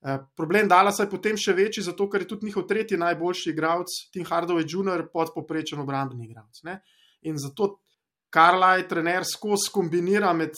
[0.08, 3.96] Uh, problem Dalasa je potem še večji, zato ker je tudi njihov tretji najboljši igralec,
[4.14, 6.62] Tim Hardaway Jr., podpoprečen obrambni igralec.
[7.28, 7.82] In zato
[8.30, 10.56] Karlaj, trener, skozi kombinira med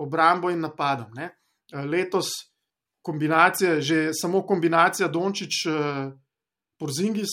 [0.00, 1.12] obrambo in napadom.
[1.14, 1.30] Ne?
[1.88, 2.32] Letos
[3.02, 5.64] kombinacije, že samo kombinacija Dončić,
[6.80, 7.32] Porzingis,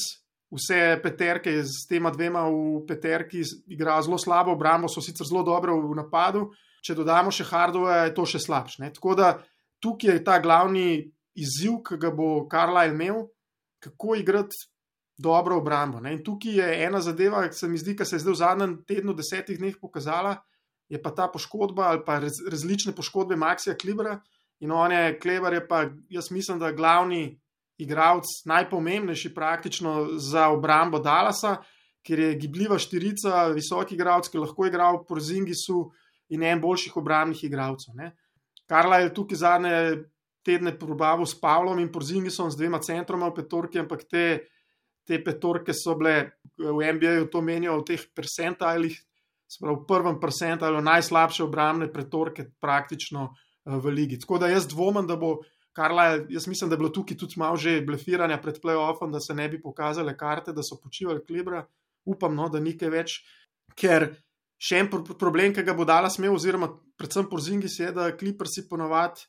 [0.52, 5.76] vse peterke z tema dvema v peterki igrajo zelo slabo, obrambo so sicer zelo dobro
[5.76, 6.50] v napadu.
[6.84, 8.92] Če dodamo še Hardove, je to še slabše.
[8.96, 9.34] Tako da
[9.84, 13.28] tukaj je ta glavni izziv, ki ga bo Karlaj imel,
[13.84, 14.58] kako igrati
[15.17, 16.00] dobro obrambo.
[16.00, 16.13] Ne?
[16.13, 18.76] In tukaj je ena zadeva, ki se mi zdi, da se je zdaj v zadnjem
[18.88, 20.38] tednu, desetih dneh pokazala,
[20.89, 24.19] je pa ta poškodba ali pa raz, različne poškodbe Maxija Klibra.
[24.60, 27.39] In on je, Kleber je pa, jaz mislim, da glavni
[27.78, 31.58] igralec, najpomembnejši praktično za obrambo Dalasa,
[32.02, 35.84] ker je gibljiva štirica, visoki igralec, ki lahko igra v Porzingisu
[36.34, 37.93] in en boljših obrambnih igralcev.
[38.67, 39.76] Karla je tukaj zadnje
[40.47, 44.47] tedne probavil s Pavlom in Porzingisom, z dvema centroma v petorki, ampak te,
[45.03, 48.95] te petorke so bile v NBA-ju to menijo v teh percentajlih,
[49.60, 54.19] v prvem percentajlu najslabše obrambne petorke praktično eh, v ligi.
[54.23, 55.38] Tako da jaz dvomim, da bo
[55.77, 59.36] Karla, jaz mislim, da je bilo tukaj tudi malo že blefiranja pred playoffom, da se
[59.38, 61.67] ne bi pokazale karte, da so počivali klibra.
[62.07, 63.19] Upam, no, da nekaj več.
[63.77, 64.07] Ker
[64.57, 69.27] še en problem, ki ga bo dala smel, oziroma predvsem porzingis, je, da kliprsi ponovadi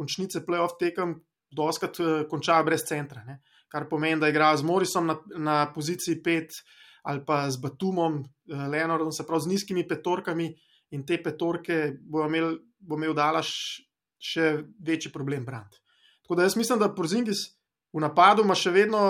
[0.00, 1.18] končnice playoff tekem
[1.52, 3.24] doskrat uh, končajo brez centra.
[3.26, 3.40] Ne?
[3.70, 6.62] Kar pomeni, da igrajo z Morisom na, na poziciji 5
[7.10, 10.50] ali pa z Batumom, uh, Leonardom, se pravi z nizkimi petorkami
[10.96, 13.52] in te petorke bo imel, bo imel dalaš
[14.20, 15.78] še večji problem brant.
[16.24, 17.46] Tako da jaz mislim, da Porzingis
[17.94, 19.00] v napadu ima še vedno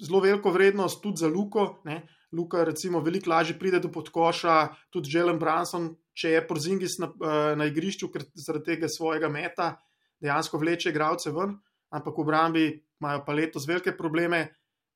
[0.00, 1.80] zelo veliko vrednost, tudi za Luko.
[1.84, 2.02] Ne?
[2.34, 4.56] Luka, recimo, veliko lažje pride do podkoša,
[4.90, 9.76] tudi Jelen Branson, če je Porzingis na, eh, na igrišču, zaradi tega svojega meta
[10.20, 11.56] dejansko vleče igralce ven,
[11.90, 12.66] ampak v obrambi
[13.00, 14.48] imajo pa letos velike probleme.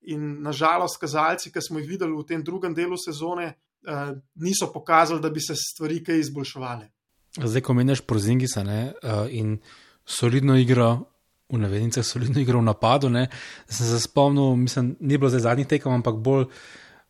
[0.08, 5.20] In nažalost, kazalci, ki smo jih videli v tem drugem delu sezone, eh, niso pokazali,
[5.20, 6.88] da bi se stvari kaj izboljševale.
[7.36, 9.58] Zdaj, ko meniš Porzingisa ne, uh, in
[10.06, 11.04] solidno igro,
[11.48, 13.08] v navednicah solidno igro v napadu.
[13.08, 13.28] Ne.
[13.68, 16.48] Sem se spomnil, mislim, ni bilo zdaj zadnjih tekem, ampak bolj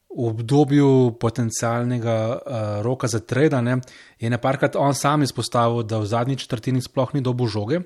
[0.09, 2.39] v obdobju potencialnega uh,
[2.83, 3.81] roka za trade.
[4.21, 7.81] Je neparkrat on sam izpostavil, da v zadnji četrtini sploh ni dobo žoge.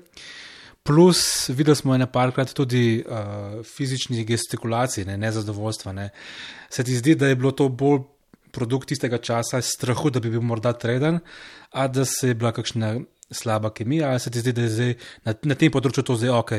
[0.83, 5.93] Plus, videli smo nekajkrat tudi uh, fizičnih gestikulacij, ne, nezadovoljstva.
[5.93, 6.09] Ne.
[6.69, 8.03] Se ti zdi, da je bilo to bolj
[8.51, 11.19] produkt tistega časa, strahu, da bi bil morda treden,
[11.71, 12.99] a da se je bila kakšna
[13.31, 14.93] slaba kemija, ali se ti zdi, da je zdaj,
[15.25, 16.51] na, na tem področju to zdaj ok?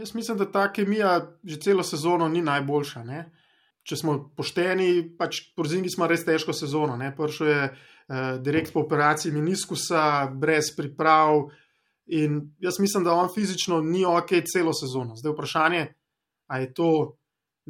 [0.00, 3.04] Jaz mislim, da ta kemija že celo sezono ni najboljša.
[3.04, 3.24] Ne?
[3.90, 6.94] Če smo pošteni, pač porzingi smo res težko sezono.
[7.16, 7.72] Prvo je eh,
[8.38, 11.48] direkt po operaciji meniskusa, brez priprav.
[12.14, 15.18] In jaz mislim, da on fizično ni ok celo sezono.
[15.18, 15.82] Zdaj vprašanje,
[16.46, 16.92] ali je to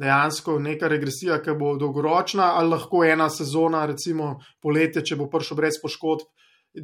[0.01, 5.57] dejansko neka regresija, ki bo dolgoročna, ali lahko ena sezona, recimo poletje, če bo prišel
[5.57, 6.29] brez poškodb,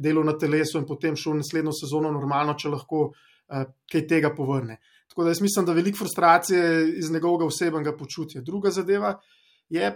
[0.02, 4.78] delo na telesu in potem šel naslednjo sezono normalno, če lahko uh, kaj tega povrne.
[5.18, 8.40] Tako da jaz mislim, da veliko frustracije iz njegovega osebnega počutja.
[8.40, 9.20] Druga zadeva
[9.68, 9.88] je,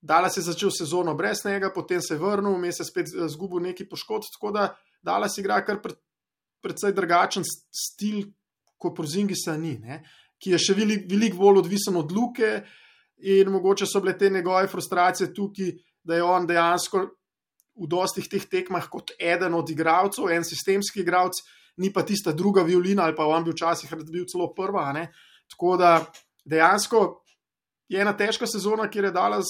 [0.00, 3.62] da se je začel sezono brez njega, potem se je vrnil, vmes je spet zgubil
[3.64, 5.78] neki poškodb, tako da Dala si igra kar
[6.60, 8.26] predvsej drugačen stil,
[8.76, 10.02] kot prozingi se ni, ne?
[10.38, 12.50] ki je še veliko velik bolj odvisen od luke.
[13.24, 15.72] In mogoče so bile te njegove frustracije tukaj,
[16.04, 17.00] da je on dejansko
[17.80, 21.40] v dostih teh tekmah kot eden od igralcev, en sistemski igralec,
[21.78, 24.92] ni pa tista druga violina ali pa on bi včasih rad bil celo prva.
[24.92, 25.08] Ne?
[25.50, 25.92] Tako da
[26.44, 27.22] dejansko
[27.88, 29.40] je ena težka sezona, kjer je dala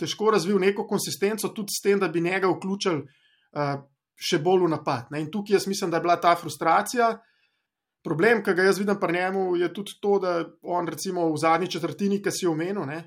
[0.00, 3.74] težko razvil neko konsistenco, tudi s tem, da bi njega vključili uh,
[4.16, 5.10] še bolj v napad.
[5.12, 5.22] Ne?
[5.22, 7.12] In tukaj jaz mislim, da je bila ta frustracija.
[8.04, 11.70] Problem, ki ga jaz vidim pri njemu, je tudi to, da on recimo v zadnji
[11.72, 12.98] četrtini, ki si omenil, ne,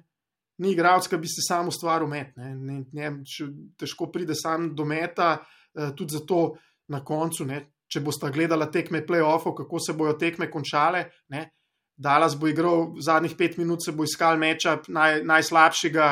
[0.64, 2.32] ni igralec, ki bi se sam ustvaril met.
[2.38, 2.56] Ne.
[2.56, 3.12] Ne, ne,
[3.78, 5.36] težko pride sam do meta,
[5.78, 6.56] eh, tudi zato
[6.90, 11.08] na koncu, ne, če boste gledali tekme playoffov, kako se bojo tekme končale.
[11.34, 11.48] Ne.
[11.98, 16.10] Dalas bo igral zadnjih pet minut, se bo iskal meča naj, najslabšega,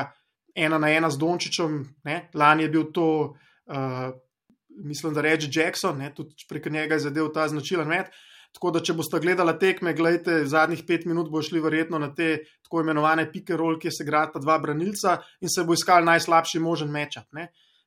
[0.55, 1.81] ena na ena z Dončičem.
[2.33, 3.09] Lani je bil to,
[3.69, 4.07] uh,
[4.81, 8.09] mislim, da reče Jackson, ne, tudi prek njega je zadev ta značilen met.
[8.55, 12.37] Tako da, če boste gledali tekme, gledajte, zadnjih pet minut bo šli verjetno na te
[12.63, 16.91] tako imenovane pike roll, kjer se igrata dva branilca in se bo iskal najslabši možen
[16.91, 17.27] mečap.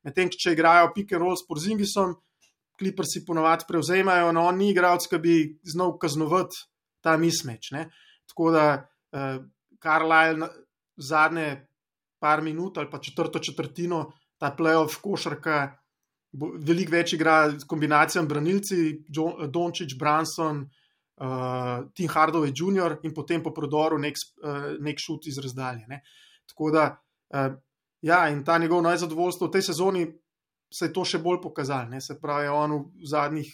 [0.05, 2.19] Medtem, če igrajo pike roll s Porzingisom,
[2.79, 5.37] klipr si ponovadi prevzemajo, no on ni igralec, ki bi
[5.67, 6.65] znal kaznovati
[7.05, 7.73] ta mismeč.
[7.75, 7.89] Ne?
[8.31, 8.67] Tako da,
[9.13, 9.43] uh,
[9.83, 10.49] Carlisle
[10.97, 11.67] zadnje
[12.19, 15.79] par minut ali pa četrto četrtino, ta playoff košarka,
[16.39, 18.81] veliko več igra s kombinacijami branilci,
[19.49, 22.99] Dončić, Branson, uh, Tim Hardaway Jr.
[23.03, 25.87] in potem po prodoru nek, uh, nek šut iz razdalje.
[25.89, 26.03] Ne.
[26.47, 26.89] Tako da,
[27.35, 27.55] uh,
[28.03, 30.07] ja, in ta njegov najzadovoljstvo v tej sezoni
[30.71, 31.89] se je to še bolj pokazalo.
[31.95, 32.01] Ne.
[32.01, 33.51] Se pravi, on v zadnjih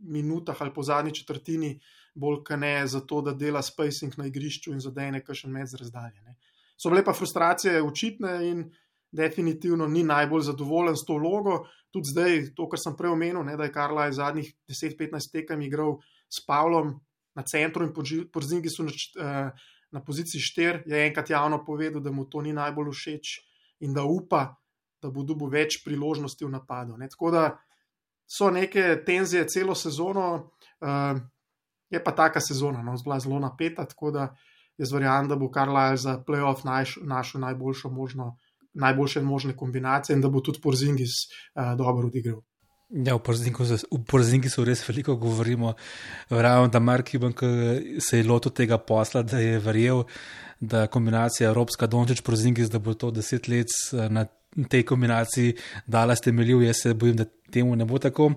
[0.00, 1.74] minutah ali po zadnji četrtini
[2.14, 6.22] bolj kane za to, da dela spacing na igrišču in zadene kakšen med z razdalje.
[6.26, 6.36] Ne.
[6.76, 8.64] So bile pa frustracije očitne in
[9.12, 11.64] definitivno ni najbolj zadovoljen s to vlogo.
[11.90, 15.62] Tudi zdaj, to, kar sem prej omenil, ne, da je Karla je zadnjih 10-15 tekem
[15.66, 15.98] igral
[16.30, 16.94] s Pavlom
[17.34, 19.50] na centru in po Zingi so na, eh,
[19.90, 23.40] na poziciji 4, je enkrat javno povedal, da mu to ni najbolj všeč
[23.80, 24.54] in da upa,
[25.02, 26.96] da bo dobil več priložnosti v napadu.
[26.96, 27.08] Ne.
[27.08, 27.44] Tako da
[28.30, 30.26] so neke tenzije celo sezono,
[30.80, 31.20] uh,
[31.90, 34.28] je pa taka sezona, no, zelo napeta, tako da
[34.78, 36.62] jaz verjamem, da bo Karla za playoff
[37.02, 38.36] našel najboljšo možno
[38.72, 41.10] najboljše možne kombinacije in da bo tudi Porzingis
[41.54, 42.42] uh, dobro odigral.
[42.90, 45.76] Ja, v Porzingi so res veliko govorimo.
[46.30, 47.34] Verjamem, da Mark Cuban
[48.02, 50.02] se je lotil tega posla, da je verjel,
[50.60, 54.26] da kombinacija Evropska Dončić Porzingis, da bo to deset let eh, na
[54.68, 56.62] tej kombinaciji dala stemeljiv.
[56.62, 58.32] Jaz se bojim, da temu ne bo tako.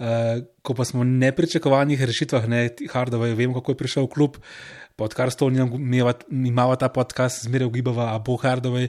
[0.00, 4.38] Uh, ko pa smo v nepričakovanih rešitvah, ne Hardove, vemo, kako je prišel klub,
[4.96, 5.60] odkar stolni
[6.30, 8.88] imamo ta podcast, zmeraj ugibava, a bo Hardove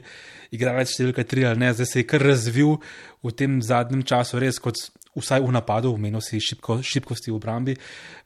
[0.52, 2.78] igralec številka tri ali ne, zdaj se je kar razvil
[3.24, 4.80] v tem zadnjem času, res kot
[5.16, 7.76] vsaj v napadu, v menu si šibko, šibkosti v obrambi,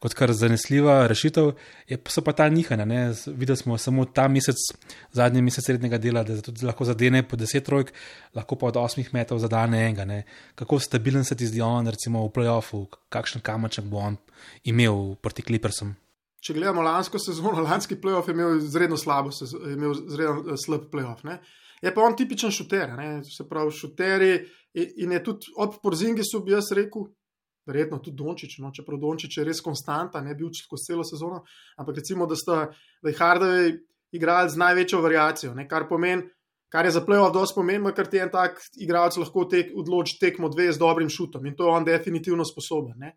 [0.03, 1.53] kot kar zanesljiva rešitev.
[1.91, 3.01] Je, so pa ta nihanja, ne,
[3.35, 4.61] videli smo samo ta mesec,
[5.17, 7.93] zadnji mesec srednjega dela, da lahko zadene po deset trojk,
[8.35, 10.07] lahko pa od osmih metrov zadane enega.
[10.07, 10.23] Ne.
[10.55, 14.19] Kako stabilen se ti zdi on, recimo v playoffu, kakšen kamaček bo on
[14.65, 15.97] imel proti Clippersom?
[16.47, 19.35] če gledamo lansko sezono, lanski playoff je imel izredno slabo,
[19.73, 21.27] imel izredno eh, slab playoff.
[21.27, 21.41] Ne?
[21.87, 23.21] Je pa on tipičen šuter, ne?
[23.25, 24.33] se pravi, šuteri
[24.75, 27.07] in je tudi ob Porzingisu, bi jaz rekel,
[27.67, 28.73] verjetno tudi Dončić, no?
[28.75, 31.45] čeprav Dončić je res konstanta, ne bil skozi celo sezono,
[31.79, 32.65] ampak recimo, da, sta,
[33.03, 33.77] da je Hardaway
[34.19, 35.69] igral z največjo variacijo, ne?
[35.69, 36.27] kar pomeni.
[36.75, 40.49] Kar je za playoff dosti pomembno, ker ti en tak igralec lahko tek, odloči tekmo
[40.51, 42.99] dve z dobrim šutom in to je on definitivno sposoben.
[42.99, 43.13] Ne?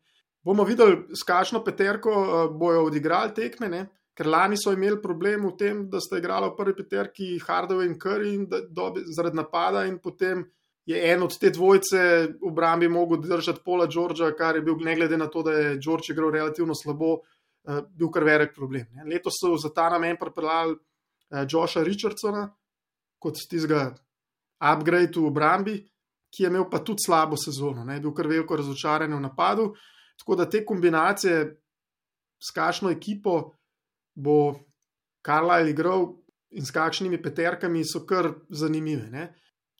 [0.46, 3.70] bomo videli, s kakšno peterko uh, bojo odigrali tekme.
[3.70, 3.86] Ne?
[4.20, 7.94] Ker lani so imeli problem v tem, da sta igrala v prvi peterki Hardove in
[7.96, 10.42] Curry in dobi, zaradi napada, in potem
[10.84, 12.00] je en od te dvojce
[12.34, 15.78] v obrambi mogel držati Pola Georgea, kar je bil, ne glede na to, da je
[15.80, 18.90] George igral relativno slabo, uh, bil kar velik problem.
[19.08, 22.44] Letos so za ta namen pripeljali uh, Josha Richardsona
[23.24, 23.86] kot tistega
[24.60, 25.78] upgrade v obrambi,
[26.28, 28.02] ki je imel pa tudi slabo sezono, ne?
[28.04, 29.70] bil kar veliko razočaran v napadu.
[30.20, 31.40] Tako da te kombinacije
[32.36, 33.54] s kakšno ekipo
[34.20, 34.60] bo
[35.26, 36.08] Karlajl igral
[36.56, 39.08] in s kakšnimi peterkami so kar zanimive.
[39.12, 39.30] Ne?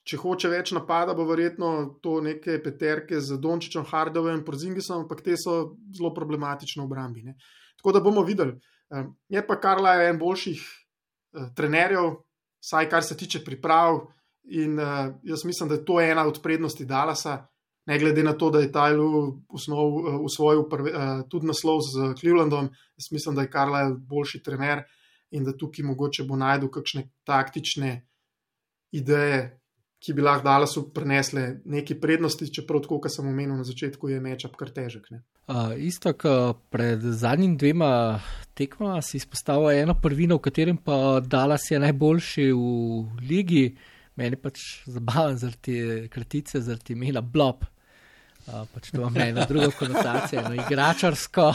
[0.06, 5.20] Če hoče več napada, bo verjetno to neke peterke z Dončićem, Hardovem in Porzingisom, ampak
[5.26, 7.24] te so zelo problematične v obrambi.
[7.26, 7.36] Ne?
[7.80, 8.56] Tako da bomo videli.
[9.30, 12.16] Je pa Karlajl en boljših eh, trenerjev,
[12.60, 14.06] saj kar se tiče priprav.
[14.50, 17.44] In uh, jaz mislim, da je to ena od prednosti Dalasa,
[17.90, 19.32] ne glede na to, da je Tyler
[20.24, 24.84] usvojil prve, uh, tudi naslov z Clevelandom, jaz mislim, da je Karla boljši trener
[25.30, 27.90] in da tukaj mogoče bo najdel kakšne taktične
[28.94, 29.40] ideje,
[30.00, 34.54] ki bi lahko Dallasu prinesle neki prednosti, čeprav, kot sem omenil na začetku, je mečap
[34.56, 35.10] kar težek.
[35.50, 36.14] Uh, isto,
[36.70, 38.20] pred zadnjim dvema
[38.54, 43.66] tekmama, si izpostavil eno prvino, v katerem pa Dallas je najboljši v ligi.
[44.14, 47.66] Meni pač zabavam zaradi kratice, zaradi imela blob.
[48.48, 51.50] Uh, pač to ima ena druga konotacija, no, igračarsko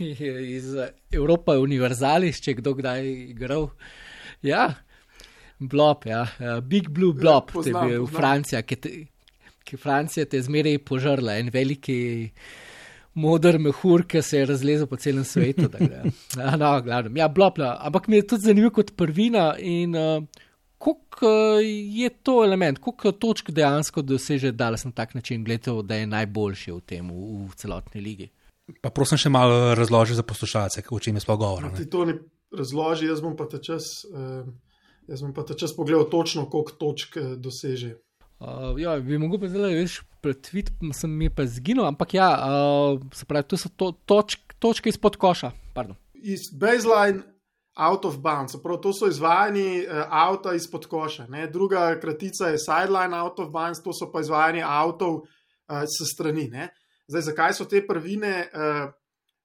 [0.00, 0.72] iz
[1.12, 3.68] Evrope, univerzalist, če kdo kdaj igral.
[4.42, 4.70] Ja,
[5.58, 6.24] blob, ja,
[6.64, 8.92] Big Blue Blob, ja, to je bil v Franciji, ki, te,
[9.68, 12.00] ki Francija te zmeraj požrla, en veliki
[13.14, 15.68] modr mehur, ki se je razlezel po celem svetu.
[16.62, 17.68] no, glavno, ja, blob, no.
[17.78, 20.48] ampak mi je tudi zanimivo kot prvina in uh,
[20.82, 21.30] kako
[21.88, 26.72] je to element, koliko točk dejansko doseže Dallas na tak način, gledal, da je najboljši
[26.72, 28.28] v tem, v, v celotni ligi.
[28.82, 31.72] Pa prosim, še malo razloži za poslušalce, o čem je sploh govora.
[31.76, 32.16] Ti to ne
[32.54, 34.46] razloži, jaz bom pa ta čas, uh,
[35.10, 37.96] jaz bom pa ta čas pogledal točno, koliko točk uh, doseže.
[38.42, 43.02] Uh, ja, bi mogel pa zdaj več pretvit, sem mi pa zginil, ampak ja, uh,
[43.14, 45.52] se pravi, to so to, točk, točke izpod koša.
[45.76, 45.98] Pardon.
[46.22, 47.22] Iz baseline
[47.76, 51.26] out of bounds, prav to so izvajani uh, avta izpod koša.
[51.28, 51.46] Ne?
[51.46, 56.48] Druga kratica je sideline out of bounds, to so pa izvajani avtov uh, s strani.
[56.52, 56.68] Ne?
[57.08, 58.90] Zdaj, zakaj so te prvine uh,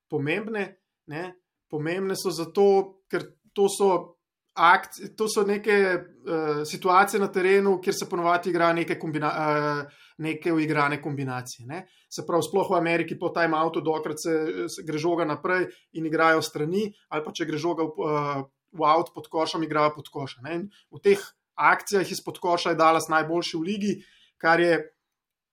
[0.10, 0.68] pomembne?
[1.08, 1.32] Ne?
[1.72, 3.24] Pomembne so zato, ker
[3.56, 4.17] to so
[4.58, 10.04] akt, to so neke uh, situacije na terenu, kjer se ponovadi igra neke, kombina, uh,
[10.18, 11.68] neke uigrane kombinacije.
[11.68, 11.84] Ne?
[12.10, 16.10] Se pravi, sploh v Ameriki po time outu, dokrat se, se gre žoga naprej in
[16.10, 18.44] igrajo strani, ali pa če gre žoga v, uh,
[18.78, 20.68] v out pod košem, igrajo pod košem.
[20.92, 21.22] V teh
[21.58, 23.94] akcijah izpod koša je Dallas najboljši v ligi,
[24.38, 24.78] kar je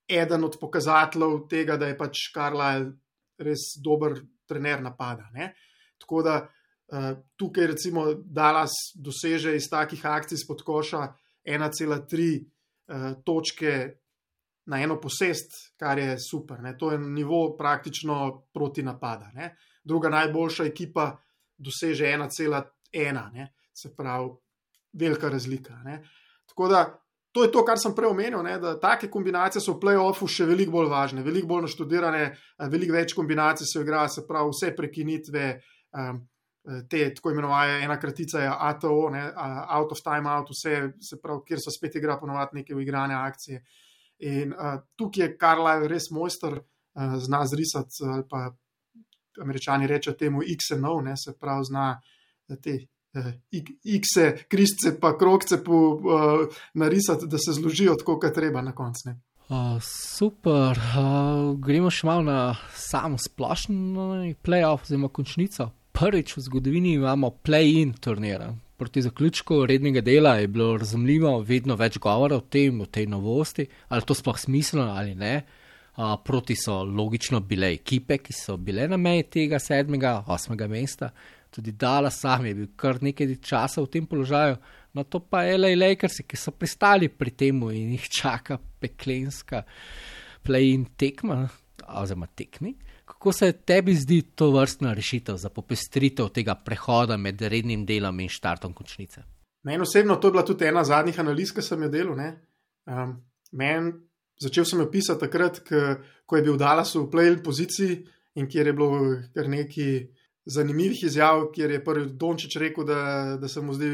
[0.09, 2.91] eden od pokazateljev tega, da je pač Karlajl
[3.41, 5.31] res dober trener napada.
[5.33, 5.55] Ne?
[6.01, 6.35] Tako da
[7.37, 11.07] tukaj, recimo, Dallas doseže iz takih akcij spod koša
[11.45, 13.73] 1,3 uh, točke
[14.67, 16.63] na eno posest, kar je super.
[16.63, 16.77] Ne?
[16.79, 19.31] To je nivo praktično proti napada.
[19.35, 19.57] Ne?
[19.85, 21.11] Druga najboljša ekipa
[21.57, 24.31] doseže 1,1, se pravi,
[24.93, 25.75] velika razlika.
[25.85, 26.03] Ne?
[26.47, 29.81] Tako da to je to, kar sem prej omenil, ne, da take kombinacije so v
[29.83, 34.23] playoffu še veliko bolj važne, veliko bolj naštudirane, eh, veliko več kombinacij se igra, se
[34.29, 35.49] pravi, vse prekinitve,
[35.99, 36.21] um,
[36.89, 39.25] te tako imenovane ena kratica je ATO, ne,
[39.69, 43.65] out of time out, vse, se pravi, kjer so spet igra ponovati neke uigrane akcije.
[44.25, 48.47] In uh, tukaj je Karlajl res mojster, uh, zna zrisati, ali pa
[49.43, 52.01] američani rečejo temu XNO, ne, se pravi, zna
[52.63, 52.79] te
[53.85, 59.15] X-e, križce, pa krokce po, uh, narisati, da se zložijo tako, kot treba na koncu.
[59.49, 62.39] Uh, super, uh, gremo še malo na
[62.75, 64.09] samo splošno
[64.43, 65.71] playoff, oziroma končnico.
[65.95, 68.51] Prvič v zgodovini imamo play-in turnira.
[68.77, 73.69] Proti zaključku rednega dela je bilo razumljivo, vedno več govora o tem, o tej novosti,
[73.89, 75.37] ali to sploh smiselno ali ne.
[75.95, 81.13] Uh, proti so logično bile ekipe, ki so bile na meji tega sedmega, osmega mesta
[81.55, 84.57] tudi Dala sam je bil kar nekaj časa v tem položaju,
[84.95, 89.63] no to pa je le Lakers, ki so pristali pri tem in jih čaka peklenska
[90.45, 91.45] play-in tekma,
[91.87, 92.75] oziroma tekmi.
[93.25, 98.29] Kako se tebi zdi to vrstna rešitev za popestritev tega prehoda med rednim delom in
[98.29, 99.23] štartom končnice?
[99.65, 102.21] Meni osebno to je bila tudi ena zadnjih analiz, ki sem jo delal.
[102.85, 103.15] Um,
[103.53, 103.89] Men,
[104.37, 105.63] začel sem jo pisati takrat,
[106.27, 107.97] ko je bil Dallas v play-in poziciji
[108.37, 109.01] in kjer je bilo
[109.33, 109.97] kar nekaj
[110.45, 113.01] zanimivih izjav, kjer je prvi Dončić rekel, da,
[113.41, 113.89] da se mu zdi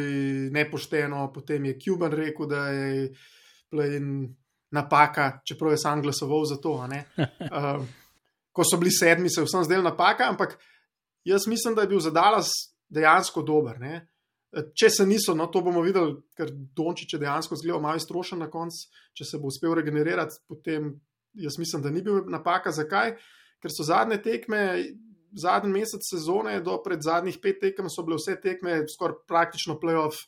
[0.51, 3.09] nepošteno, potem je Kuban rekel, da je
[3.70, 4.35] plin
[4.74, 6.81] napaka, čeprav je sam glasoval za to.
[6.83, 7.87] Uh,
[8.53, 10.57] ko so bili sedmi, se vsem zdel napaka, ampak
[11.24, 12.51] jaz mislim, da je bil za Dallas
[12.88, 13.78] dejansko dober.
[13.80, 14.01] Ne?
[14.51, 18.51] Če se niso, no to bomo videli, ker Dončić je dejansko zgledal malo strošen na
[18.51, 20.96] koncu, če se bo uspel regenerirati, potem
[21.38, 22.72] jaz mislim, da ni bil napaka.
[22.74, 23.14] Zakaj?
[23.62, 24.64] Ker so zadnje tekme
[25.32, 30.24] zadnji mesec sezone, do pred zadnjih pet tekem, so bile vse tekme skoraj praktično playoff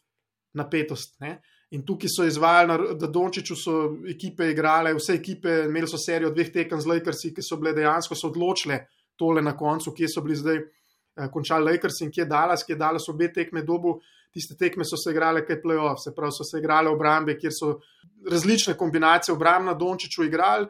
[0.55, 1.17] napetost.
[1.21, 1.41] Ne?
[1.73, 3.75] In tukaj so izvajali, da Dončiću so
[4.09, 8.17] ekipe igrale, vse ekipe imeli so serijo dveh tekem z Lakersi, ki so bile dejansko
[8.19, 8.83] so odločile
[9.17, 13.09] tole na koncu, kje so bili zdaj eh, končali Lakers in kje Dallas, kje Dallas
[13.09, 14.01] obe tekme dobu.
[14.33, 17.75] Tiste tekme so se igrale, kaj playoff, se pravi, so se igrale obrambe, kjer so
[18.31, 20.69] različne kombinacije obramb na Dončiću igrali.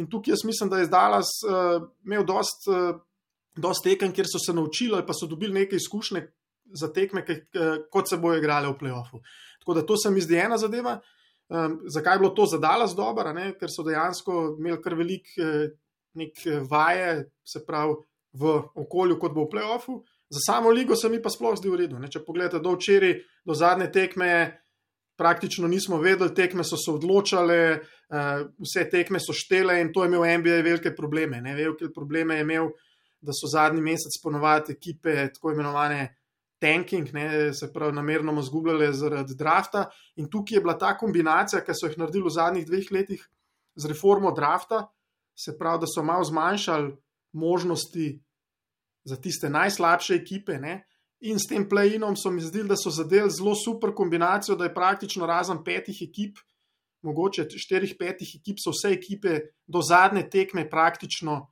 [0.00, 3.00] In tukaj jaz mislim, da je Dallas uh, imel dost uh,
[3.56, 6.26] dosti tekem, kjer so se naučili pa so dobili nekaj izkušnje
[6.72, 7.24] za tekme,
[7.90, 9.20] kot se bojo igrali v playoffu.
[9.62, 10.98] Tako da to se mi zdi ena zadeva.
[11.52, 15.68] Um, zakaj je bilo to zadala z dobro, ker so dejansko imeli kar velik eh,
[16.18, 17.98] nek eh, vaje, se pravi,
[18.32, 19.98] v okolju, kot bo v playoffu.
[20.32, 21.98] Za samo ligo se mi pa sploh zdi v redu.
[22.00, 22.08] Ne?
[22.08, 24.30] Če pogledate do včeraj, do zadnje tekme,
[25.20, 30.08] praktično nismo vedeli, tekme so se odločale, uh, vse tekme so štele in to je
[30.08, 31.42] imel NBA velike probleme.
[31.44, 31.52] Ne?
[31.58, 32.72] Velike probleme je imel
[33.22, 36.00] da so zadnji mesec ponovadi ekipe tako imenovane
[36.62, 39.88] tanking, ne, se pravi, namerno zgubljale zaradi drafta.
[40.16, 43.24] In tukaj je bila ta kombinacija, ki so jih naredili v zadnjih dveh letih
[43.74, 44.86] z reformo drafta,
[45.34, 46.92] se pravi, da so malo zmanjšali
[47.32, 48.22] možnosti
[49.04, 50.58] za tiste najslabše ekipe.
[50.62, 50.82] Ne.
[51.20, 54.74] In s tem play-inom so mi zdeli, da so zadeli zelo super kombinacijo, da je
[54.74, 56.38] praktično razen petih ekip,
[57.02, 61.46] mogoče štirih, petih ekip, so vse ekipe do zadnje tekme praktično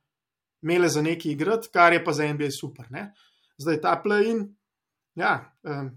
[0.61, 2.85] imele za neki igrati, kar je pa za NBA super.
[2.91, 3.13] Ne?
[3.57, 4.49] Zdaj ta play-in.
[5.15, 5.91] Ja, um,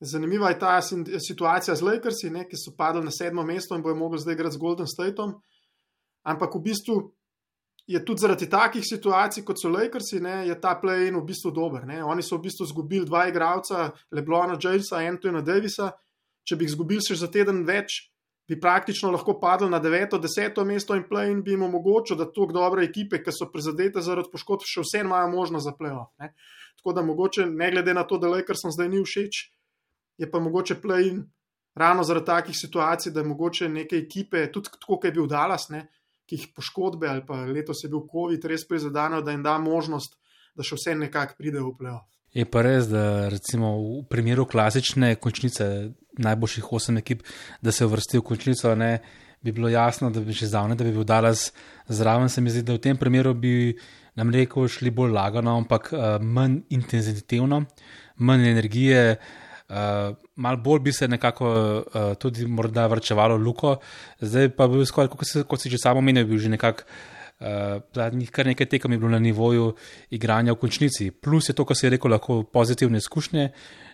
[0.00, 0.80] Zanimiva je ta
[1.28, 4.56] situacija z Lakersi, ne, ki so padli na sedmo mesto in bojo mogli zdaj igrati
[4.56, 5.34] z Golden Stateom.
[6.24, 6.96] Ampak v bistvu
[7.86, 11.84] je tudi zaradi takih situacij, kot so Lakersi, ne, je ta play-in v bistvu dober.
[11.86, 12.04] Ne.
[12.04, 15.90] Oni so v bistvu izgubili dva igralca, Leblona Jamesa in Antona Davisa.
[16.48, 18.09] Če bi jih izgubili še za teden več,
[18.50, 20.16] bi praktično lahko padli na 9.
[20.18, 20.64] 10.
[20.66, 24.32] mesto in play in bi jim omogočil, da tako dobre ekipe, ki so prizadete zaradi
[24.32, 26.10] poškodb, še vse imajo možnost za playoff.
[26.18, 26.32] Ne?
[26.80, 29.38] Tako da mogoče, ne glede na to, da Lakers zdaj ni všeč,
[30.18, 31.22] je pa mogoče play in
[31.78, 35.86] ravno zaradi takih situacij, da mogoče neke ekipe, tudi tako, kot je bil Dallas, ne?
[36.26, 40.14] ki jih poškodbe ali pa letos je bil COVID res prizadeno, da jim da možnost,
[40.54, 42.06] da še vse nekako pridejo v playoff.
[42.34, 47.22] Je pa res, da recimo v primeru klasične končnice, najboljših osem ekip,
[47.62, 48.98] da se uvrsti v končnico, ne,
[49.42, 51.52] bi bilo jasno, da bi že zdavne, da bi bil Dallas
[51.88, 52.28] zraven.
[52.28, 53.76] Se mi zdi, da v tem primeru bi
[54.16, 57.64] nam rekel šli bolj lagano, ampak uh, manj intenzivno,
[58.16, 59.16] manj energije.
[59.70, 63.76] Uh, mal bolj bi se nekako uh, tudi morda vrčevalo luko,
[64.20, 66.82] zdaj pa bi bil skoraj, kot, kot si že samo menil, bil že nekako
[67.40, 69.72] uh, zadnjih kar nekaj tekem je bilo na nivoju
[70.10, 71.10] igranja v končnici.
[71.10, 73.48] Plus je to, kar se je rekel, lahko pozitivne izkušnje,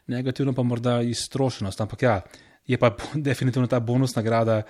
[0.06, 1.80] negativno pa morda iztrošenost.
[1.80, 2.20] Ampak ja,
[2.66, 2.96] je pa
[3.30, 4.62] definitivno ta bonus nagrada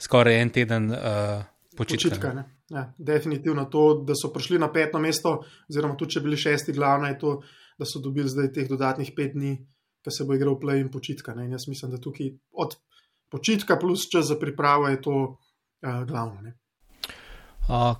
[0.00, 1.44] skoraj en teden uh,
[1.76, 2.08] počitka.
[2.08, 6.72] počitka ja, definitivno to, da so prišli na peto mesto, oziroma tudi če bili šesti
[6.72, 7.34] glavna, je to,
[7.78, 9.56] da so dobili zdaj teh dodatnih pet dni,
[10.04, 11.34] da se bo igral play in počitka.
[11.34, 11.48] Ne?
[11.48, 12.76] In jaz mislim, da tukaj od
[13.30, 16.40] počitka plus čas za pripravo je to uh, glavno.
[16.42, 16.59] Ne?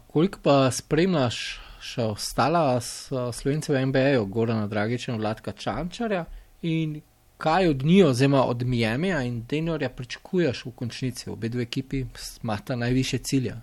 [0.07, 6.25] Koliko pa spremljaš še ostala slovencev v MBA-ju, Gorana Dragiča in Vladka Čančarja
[6.67, 7.01] in
[7.41, 11.31] kaj od njih, oziroma od Miamija in Denorja, pričakuješ v končnici?
[11.31, 12.05] Obe dve ekipi
[12.43, 13.55] imata najviše cilje.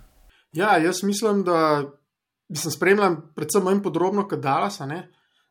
[0.52, 1.84] Ja, jaz mislim, da
[2.54, 4.80] sem spremljal predvsem manj podrobno kot Dallas.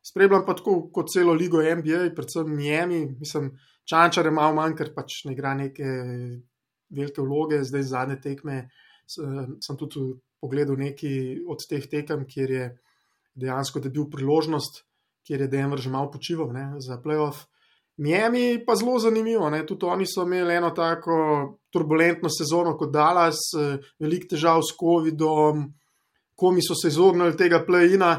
[0.03, 3.05] Spremljam pa tako kot celo ligo NBA, predvsem Miami.
[3.19, 3.53] Mislim,
[3.85, 5.85] Čančar je malo manj, ker pač ne igra neke
[6.89, 8.69] velike vloge, zdaj zadnje tekme.
[9.07, 12.65] Sem tudi pogledal neki od teh tekem, kjer je
[13.35, 14.83] dejansko dobil priložnost,
[15.27, 17.45] kjer je Denver že malo počival ne, za playoff.
[17.97, 19.65] Miami pa zelo zanimivo, ne.
[19.65, 23.39] tudi oni so imeli eno tako turbulentno sezono kot Dallas,
[23.99, 25.65] veliko težav s COVID-om,
[26.37, 28.11] komi so se izognili tega play-ina,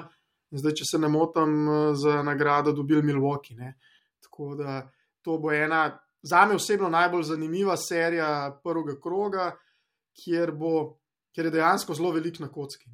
[0.50, 3.54] zdaj, če se ne motim, za nagrado dobili Milwaukee.
[3.54, 3.76] Ne.
[4.18, 4.80] Tako da
[5.22, 5.92] to bo ena,
[6.22, 9.52] za me osebno, najbolj zanimiva serija prvega kroga,
[10.18, 10.97] kjer bo
[11.34, 12.90] ker je dejansko zelo velik na kocki.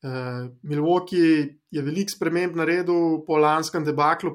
[0.00, 4.32] Uh, Milwaukee je velik sprememb naredil po lanskem debaklu,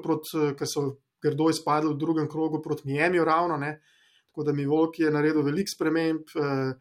[0.58, 0.86] ki so
[1.22, 3.56] grdo izpadli v drugem krogu proti Miami, ravno.
[3.56, 3.80] Ne?
[4.30, 6.76] Tako da Milwaukee je naredil velik sprememb, uh,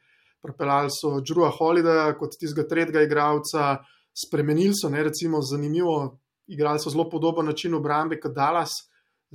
[0.45, 3.79] prepeljali so Drewa Holidaya kot tistega tretjega igralca,
[4.13, 8.75] spremenili so, ne recimo, zanimivo, igrali so zelo podoben način obrambe kot Dallas.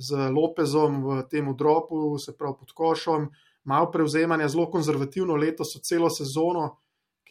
[0.01, 3.27] Z Lopezom v tem odropu, se pravi pod košom,
[3.67, 6.77] malo prevzemanja, zelo konzervativno leto, so celo sezono,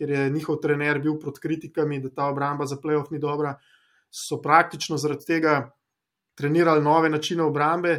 [0.01, 3.59] ker je njihov trener bil pod kritikami, da ta obramba za playoff ni dobra,
[4.09, 5.59] so praktično zaradi tega
[6.35, 7.99] trenirali nove načine obrambe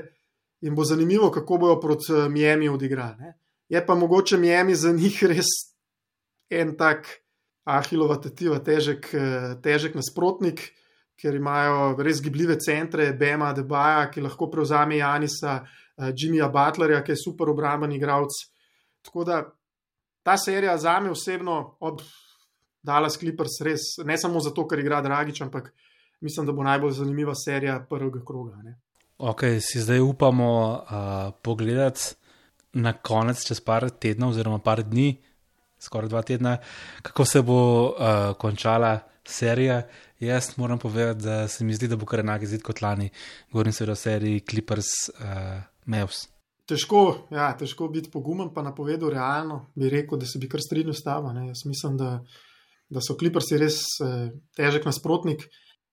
[0.62, 3.16] in bo zanimivo, kako bojo proti eh, Miami odigrali.
[3.20, 3.38] Ne.
[3.70, 5.54] Je pa mogoče Miami za njih res
[6.50, 7.06] en tak
[7.64, 10.72] ahilova tetiva, težek, eh, težek nasprotnik.
[11.22, 17.14] Ker imajo res gibljive centre, Bema, Debaja, ki lahko prevzame Janisa, eh, Jimmyja Butlerja, ki
[17.14, 18.42] je super obramben igralec.
[19.06, 19.44] Tako da
[20.24, 22.02] ta serija za me osebno od
[22.84, 25.74] Dallas Clippers res ne samo zato, ker igra Dragič, ampak
[26.22, 28.56] mislim, da bo najbolj zanimiva serija prvega kroga.
[28.64, 28.80] Ne.
[29.18, 32.16] Ok, si zdaj upamo uh, pogledati
[32.74, 35.14] na konec, čez par tednov, oziroma par dni,
[35.82, 36.58] skoraj dva tedna,
[37.02, 39.82] kako se bo uh, končala serija.
[40.22, 43.10] Jaz moram povedati, da se mi zdi, da bo kar enak izid kot lani,
[43.52, 46.31] govorim se o seriji Clippers uh, Mavs.
[46.72, 49.66] Težko, ja, težko biti pogumen, pa napovedal realno.
[49.76, 51.34] Bi rekel, da se bi kar strinjal s tabo.
[51.36, 52.14] Jaz mislim, da,
[52.90, 55.44] da so kliprsi res eh, težek nasprotnik.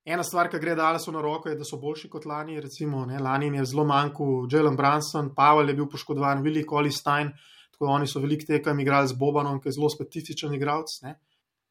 [0.08, 2.60] Ena stvar, ki gre danes na roko, je, da so boljši kot lani.
[2.62, 7.34] Recimo, ne, lani je zelo manjko Jalen Branson, Pavel je bil poškodovan, Willi Kolistein,
[7.74, 10.94] tako da oni so veliko tekem igrali z Bobanom, ki je zelo specifičen igralec.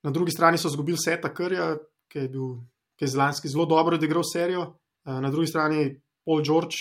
[0.04, 1.78] Na drugi strani so izgubili Seta Krja,
[2.12, 2.58] ki je bil
[2.98, 4.62] ki je zlanski zelo dobro odigral serijo.
[5.06, 6.76] Eh, na drugi strani Paul George,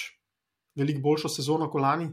[0.76, 2.08] veliko boljšo sezono kot lani.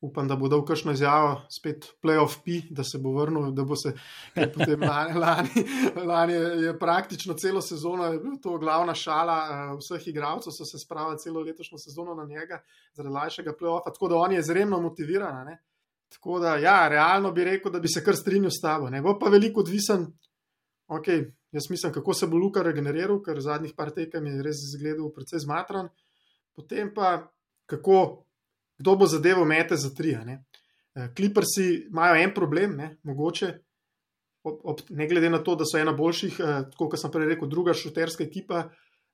[0.00, 3.74] Upam, da bo dal kakšno izjavo, spet playoff P, da se bo vrnil, da bo
[3.76, 3.96] se
[4.34, 5.64] potem lani, lani,
[6.06, 10.78] lani je praktično celo sezono, je bil to glavna šala uh, vseh igralcev, so se
[10.78, 12.60] spravili celo letošnjo sezono na njega,
[12.94, 15.42] zaradi lažjega playoffa, tako da on je izredno motiviran.
[15.46, 15.58] Ne?
[16.14, 18.90] Tako da, ja, realno bi rekel, da bi se kar strinjal s tabo.
[18.90, 20.06] Ne bo pa veliko odvisen,
[20.88, 21.08] ok,
[21.52, 25.42] jaz mislim, kako se bo Luka regeneriral, ker zadnjih par tekem je res izgledal precej
[25.42, 25.90] zmatran.
[26.56, 27.32] Potem pa
[27.68, 28.24] kako,
[28.78, 30.16] kdo bo zadevo mete za tri.
[31.16, 33.52] Kliprsi eh, imajo en problem, ne, mogoče,
[34.42, 37.50] ob, ob, ne glede na to, da so ena boljših, eh, kot sem prej rekel,
[37.50, 38.68] druga šuterska ekipa,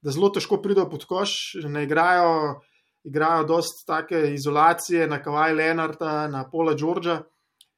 [0.04, 1.34] da zelo težko pridejo pod koš,
[1.64, 2.60] ne igrajo,
[3.04, 7.22] igrajo dost take izolacije na Kawaii Leonarda, na Pola Georgea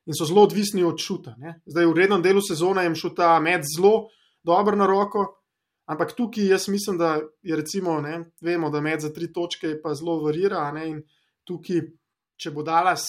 [0.06, 1.34] in so zelo odvisni od šuta.
[1.38, 1.60] Ne.
[1.66, 4.08] Zdaj v rednem delu sezone jim šuta med zelo
[4.46, 5.36] dobro na roko,
[5.87, 9.95] Ampak tukaj jaz mislim, da je recimo, ne, vemo, da med za tri točke pa
[9.95, 10.64] zelo varira.
[10.74, 11.03] Ne, in
[11.47, 11.84] tukaj,
[12.37, 13.07] če bo Dallas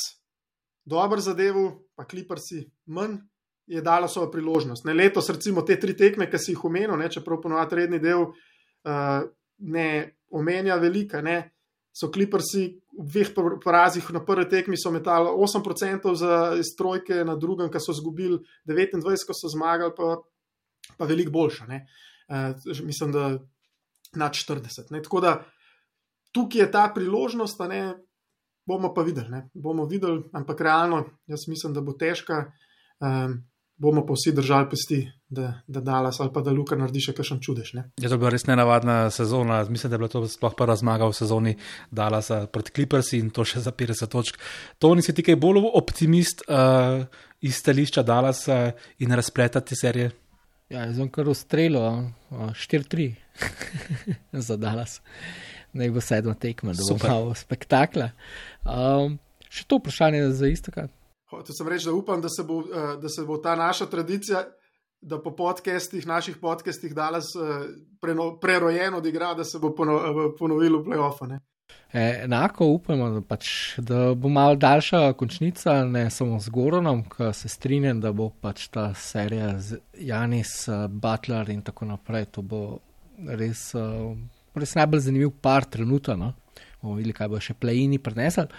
[0.88, 1.58] dober zadev,
[1.98, 2.62] pa kliprsi
[2.94, 3.18] manj,
[3.68, 4.86] je dala svojo priložnost.
[4.86, 9.26] Ne, letos, recimo, te tri tekme, ki si jih omenil, čeprav ponovadi redni del uh,
[9.58, 9.90] ne,
[10.32, 11.22] omenja velika.
[11.22, 11.42] Ne?
[11.92, 17.72] So kliprsi v dveh porazih na prvi tekmi so metali 8% za strojke, na drugem,
[17.74, 20.16] ki so izgubili 29, ko so zmagali, pa,
[20.98, 21.68] pa veliko boljša.
[22.28, 23.40] Uh, mislim, da
[24.16, 24.92] nad 40.
[24.92, 25.02] Ne?
[25.04, 25.44] Tako da
[26.32, 27.96] tukaj je ta priložnost, ne?
[28.68, 29.30] bomo pa videli.
[29.30, 29.50] Ne?
[29.54, 32.52] Bomo videli, ampak realno, jaz mislim, da bo težka.
[33.00, 33.44] Um,
[33.78, 37.40] bomo pa vsi držali pesti, da, da Dallas ali pa da Luka naredi še kakšen
[37.44, 37.74] čudež.
[37.78, 37.84] Ne?
[38.02, 39.62] Je to bila res nenavadna sezona.
[39.70, 41.56] Mislim, da je bila to sploh prva zmaga v sezoni
[41.92, 44.40] Dallasa proti Clippersi in to še za 50 točk.
[44.82, 47.06] To nisi ti kaj bolj optimist uh,
[47.40, 48.74] iz stališča Dallasa
[49.04, 50.12] in razpleta te serije?
[50.68, 51.80] Ja, jaz sem kar ustrelil,
[52.30, 53.14] 4-3
[54.48, 55.00] za Dallas.
[55.72, 58.10] Naj bo sedma tekma, da bo malo spektakla.
[58.68, 59.16] Um,
[59.48, 60.74] še to vprašanje za isto.
[61.32, 64.44] Hotel sem reči, da upam, da se, bo, uh, da se bo ta naša tradicija,
[65.00, 67.64] da po podcestih, naših podcestih, danes uh,
[68.04, 71.32] preno, prerojen odigral, da se bo pono, uh, ponovil v play-offu.
[71.94, 73.50] E, enako upamo, da, pač,
[73.80, 78.68] da bo malo daljša končnica, ne samo z Goronom, ki se strinjam, da bo pač
[78.68, 82.28] ta serija z Janis, Butler in tako naprej.
[82.36, 82.62] To bo
[83.18, 83.70] res,
[84.56, 86.20] res najbolj zanimiv par trenutov.
[86.20, 86.34] No?
[86.82, 88.50] bomo videli, kaj bo še plejini prenesel.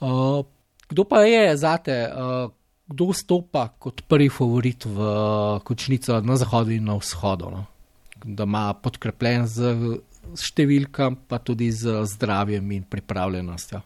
[0.00, 0.42] Uh,
[0.90, 2.50] kdo pa je zate, uh,
[2.86, 7.50] kdo stopa kot prvi favorit v uh, končnico na zahodu in na vzhodu?
[7.52, 7.64] No?
[8.24, 9.74] Da ima podkrepljen z
[10.34, 13.82] številkam, pa tudi z zdravjem in pripravljenostjo.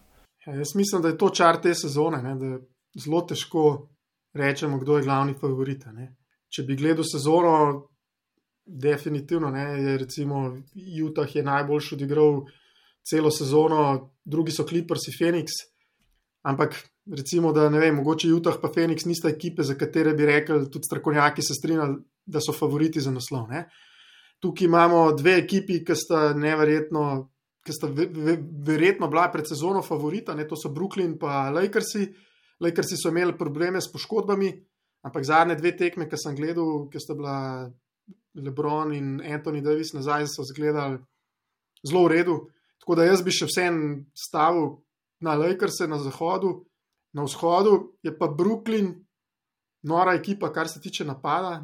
[0.46, 2.34] Ja, jaz mislim, da je to čar te sezone, ne?
[2.40, 2.60] da je
[3.04, 3.64] zelo težko
[4.34, 5.84] rečemo, kdo je glavni favorit.
[5.92, 6.14] Ne?
[6.50, 7.54] Če bi gledal sezono,
[8.64, 10.44] definitivno ne, je recimo
[11.04, 12.44] Utah je najboljši odigral
[13.10, 15.60] celo sezono, drugi so Clippers in Phoenix.
[16.46, 16.76] Ampak
[17.16, 20.86] recimo, da ne vem, mogoče Utah in Phoenix nista ekipe, za katere bi rekli, tudi
[20.86, 23.48] strokovnjaki se strinjali, da so favoriti za naslov.
[23.50, 23.66] Ne?
[24.40, 27.02] Tukaj imamo dve ekipi, ki sta neverjetno,
[27.64, 30.46] ki sta ve, ve, verjetno bila pred sezono favorita, ne?
[30.48, 32.08] to so Brooklyn in Lakersi.
[32.60, 34.50] Lakersi so imeli probleme s poškodbami,
[35.04, 37.36] ampak zadnje dve tekme, ki sem gledal, ki sta bila
[38.34, 40.98] Lebron in Anthony Davis nazaj, so izgledali
[41.86, 42.36] zelo v redu.
[42.80, 43.76] Tako da jaz bi še vsem
[44.16, 44.80] stavil
[45.20, 46.64] na Lakers na zahodu,
[47.12, 48.94] na vzhodu je pa Brooklyn,
[49.82, 51.60] nora ekipa, kar se tiče napada.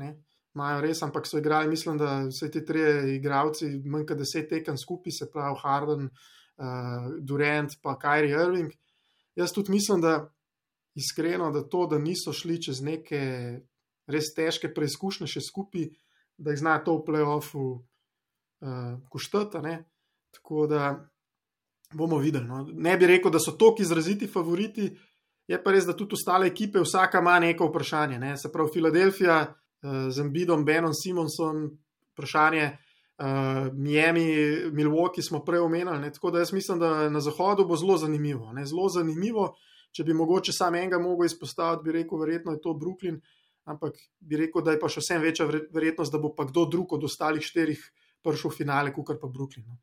[0.57, 2.81] Imajo res, ampak so igrali, mislim, da vse ti tri
[3.19, 8.73] igravci, manj kot deset tekem skupaj, se pravi Harden, uh, Durant, pa Kyrie Irving.
[9.37, 10.15] Jaz tudi mislim, da
[10.97, 13.21] iskreno, da to, da niso šli čez neke
[14.09, 15.91] res težke preizkušnje še skupaj,
[16.41, 19.77] da jih zna to v playoffu uh, kuštati.
[20.39, 20.89] Tako da
[21.93, 22.49] bomo videli.
[22.49, 22.65] No.
[22.73, 24.89] Ne bi rekel, da so to izraziti favoriti,
[25.47, 28.19] je pa res, da tudi ostale ekipe, vsaka ima neko vprašanje.
[28.19, 28.37] Ne.
[28.41, 29.39] Se pravi, Filadelfija
[29.83, 31.71] z Embidom, Benom Simonsom,
[32.13, 32.77] vprašanje.
[33.17, 34.27] Uh, Miami,
[34.77, 36.11] Milwaukee smo prej omenili, ne?
[36.13, 38.53] tako da jaz mislim, da na zahodu bo zelo zanimivo.
[38.53, 38.67] Ne?
[38.69, 39.55] Zelo zanimivo,
[39.97, 43.17] če bi mogoče sam enega mogel izpostaviti, bi rekel, verjetno je to Brooklyn,
[43.65, 46.93] ampak bi rekel, da je pa še vsem večja verjetnost, da bo pa kdo drug
[46.99, 47.81] od ostalih štirih
[48.27, 49.65] prišel v finale, kot pa Brooklyn.
[49.65, 49.81] No?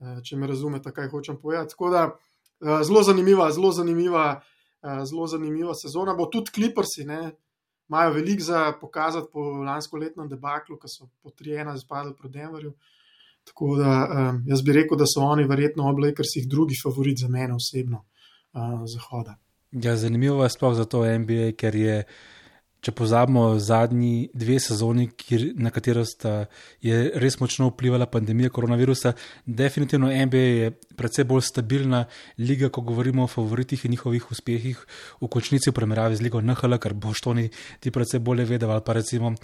[0.00, 1.72] Eh, če me razumete, kaj hočem povedati.
[1.72, 4.26] Tako da eh, zelo zanimiva, zelo zanimiva,
[4.82, 6.14] eh, zelo zanimiva sezona.
[6.14, 7.06] Bo tudi kliprsi,
[7.88, 12.72] imajo veliko za pokazati po lansko letnem debaklu, ki so po 3-1 zpadli proti Denverju.
[13.46, 13.90] Tako da
[14.46, 17.54] jaz bi rekel, da so oni verjetno oblej, ker si jih drugi favorit za mene
[17.54, 18.04] osebno
[18.90, 19.36] zahoda.
[19.72, 22.04] Ja, zanimivo je sploh za to NBA, ker je
[22.86, 26.44] če pozabimo zadnji dve sezoni, kjer, na katero sta
[26.84, 29.16] je res močno vplivala pandemija koronavirusa,
[29.46, 32.04] definitivno NBA je predvsej bolj stabilna
[32.38, 34.84] liga, ko govorimo o favoritih in njihovih uspehih
[35.20, 37.34] v končnici v primerjavi z ligo NHL, kar boš to
[37.80, 39.34] ti predvsej bolje vedel, ali pa recimo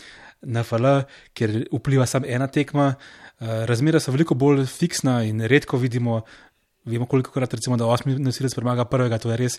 [0.42, 1.02] NFL,
[1.34, 2.94] kjer vpliva samo ena tekma.
[2.94, 6.22] Eh, razmere so veliko bolj fiksna in redko vidimo,
[6.84, 9.58] vemo koliko krat recimo, da osmi nosilec premaga prvega, to je res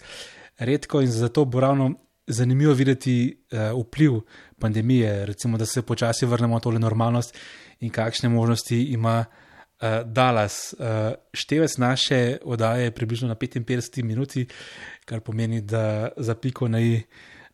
[0.59, 1.91] redko in zato bo ravno
[2.28, 4.11] zanimivo videti uh, vpliv
[4.59, 7.38] pandemije, recimo, da se počasi vrnemo v tole normalnost
[7.80, 10.74] in kakšne možnosti ima uh, Dallas.
[10.74, 14.47] Uh, števec naše oddaje je približno na 55 minuti,
[15.05, 17.01] kar pomeni, da za piko na i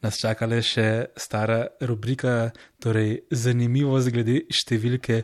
[0.02, 5.24] nas čaka le še stara rubrika, torej zanimivo zglede številke.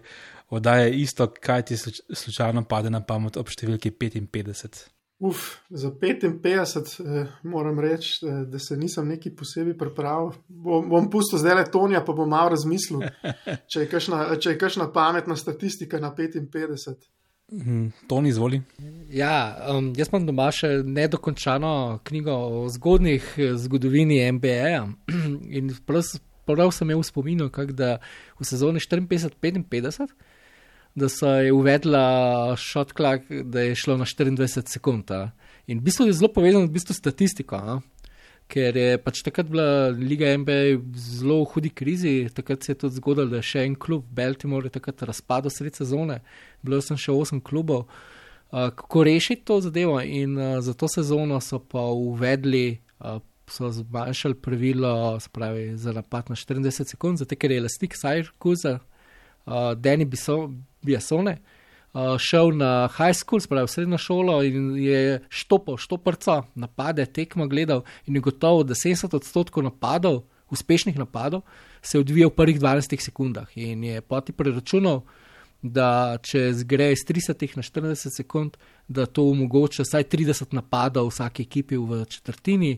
[0.56, 4.95] Oddaje isto, kaj ti slučajno pade na pamet ob številki 55.
[5.20, 5.38] Uf,
[5.70, 10.32] za 55 eh, moram reči, eh, da se nisem neki posebej pripravil.
[10.48, 13.00] Bom, bom pustil zdaj le Tonija, pa bom malo razmislil,
[13.72, 13.86] če
[14.50, 16.96] je kakšna pametna statistika na 55.
[17.52, 18.62] Mm, Toni, izvoli.
[19.10, 24.80] Ja, um, jaz imam doma še nedokončano knjigo o zgodnih eh, zgodovini MBA.
[25.58, 26.10] In prav,
[26.46, 28.00] prav sem imel v spominu, da
[28.40, 30.10] v sezoni 54-55
[30.96, 35.12] da so je uvedla shot clock, da je šlo na 24 sekund.
[35.12, 35.32] A.
[35.68, 37.56] In v bistvu je zelo povezano v bistvu statistiko.
[37.56, 37.82] A
[38.52, 43.00] ker je pač takrat bila Liga NBA v zelo hudi krizi, takrat se je tudi
[43.00, 46.20] zgodilo, da je še en klub, Baltimore, takrat razpadel sred sezone,
[46.62, 47.88] bilo sem še osem klubov.
[48.54, 53.18] Uh, kako rešiti to zadevo in uh, za to sezono so pa uvedli, uh,
[53.50, 58.80] so zmanjšali pravilo, spravi, za napad na 40 sekund, zato ker je elastik Sajrkuza,
[59.46, 61.36] uh, Danny Biasone.
[61.36, 61.42] Bi
[61.96, 67.86] uh, šel na high school, spravi srednjo šolo in je štopal, štoprca, napade, tekmo gledal
[68.06, 71.42] in je gotovo, da 70 odstotkov napadov, uspešnih napadov,
[71.82, 73.48] se odvija v prvih 12 sekundah.
[73.56, 75.02] In je poti preračunal,
[75.62, 81.44] da če zgre iz 30 na 40 sekund, da to omogoča vsaj 30 napadov vsake
[81.48, 82.76] ekipi v četrtini.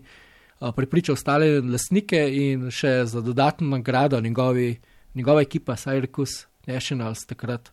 [0.76, 4.78] Pripričal ostale lastnike in še za dodatno nagrado njegovi,
[5.14, 7.72] njegova ekipa, Cyrus Nationals, takrat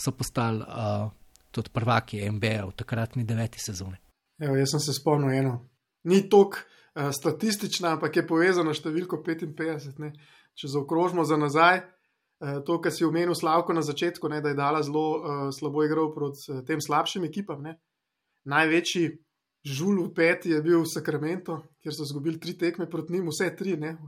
[0.00, 1.10] so postali uh,
[1.50, 3.98] tudi prvaki MBA v takratni deveti sezoni.
[4.40, 5.54] Evo, jaz sem se spomnil eno.
[6.08, 9.98] Ni tok uh, statistična, ampak je povezano številko 55.
[10.00, 10.14] Ne?
[10.56, 14.58] Če zaokrožimo za nazaj, uh, to, kar si omenil Slavko na začetku, ne, da je
[14.58, 17.60] dala zelo uh, slabo igro proti uh, tem slabšim ekipam.
[17.66, 17.76] Ne?
[18.48, 19.10] Največji
[19.66, 23.50] žul v peti je bil v Sacramento, kjer so izgubili tri tekme proti njim, vse
[23.56, 23.76] tri.
[23.76, 23.98] Ne?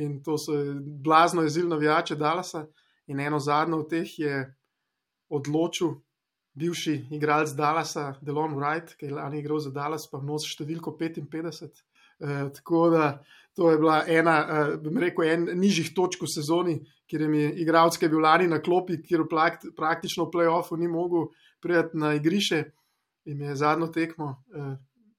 [0.00, 0.56] In to so
[1.04, 2.64] blazno jezili navijače Dalasa.
[3.06, 4.42] In eno zadnjo od teh je
[5.28, 5.94] odločil
[6.56, 11.62] bivši igralec Dallasa, Delon Wright, ki je lani igral za Dallas, pa nosi številko 55.
[11.66, 13.10] E, eh, tako da
[13.56, 16.74] to je bila ena, e, bom rekel, en nižjih točk v sezoni,
[17.08, 20.88] kjer je mi igralec, ki je bil lani na klopi, kjer praktično v playoffu ni
[20.88, 21.30] mogel
[21.64, 22.58] priti na igrišče
[23.32, 24.34] in je zadnjo tekmo.
[24.52, 24.66] E,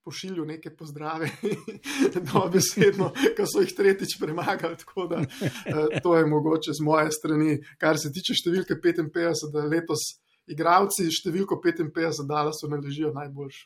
[0.08, 1.28] Pošilju neke pozdrave,
[2.16, 4.78] da besedno, ki so jih tretjič premagali.
[5.10, 10.06] Da uh, to je mogoče z moje strani, kar se tiče številke 55, da letos
[10.48, 13.66] igravci številko 55 dala so ne ležijo najboljši.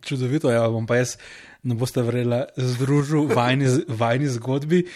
[0.00, 1.18] Čudovito je, ja, bom pa jaz,
[1.68, 4.86] ne boste verjeli, združil vajni, vajni zgodbi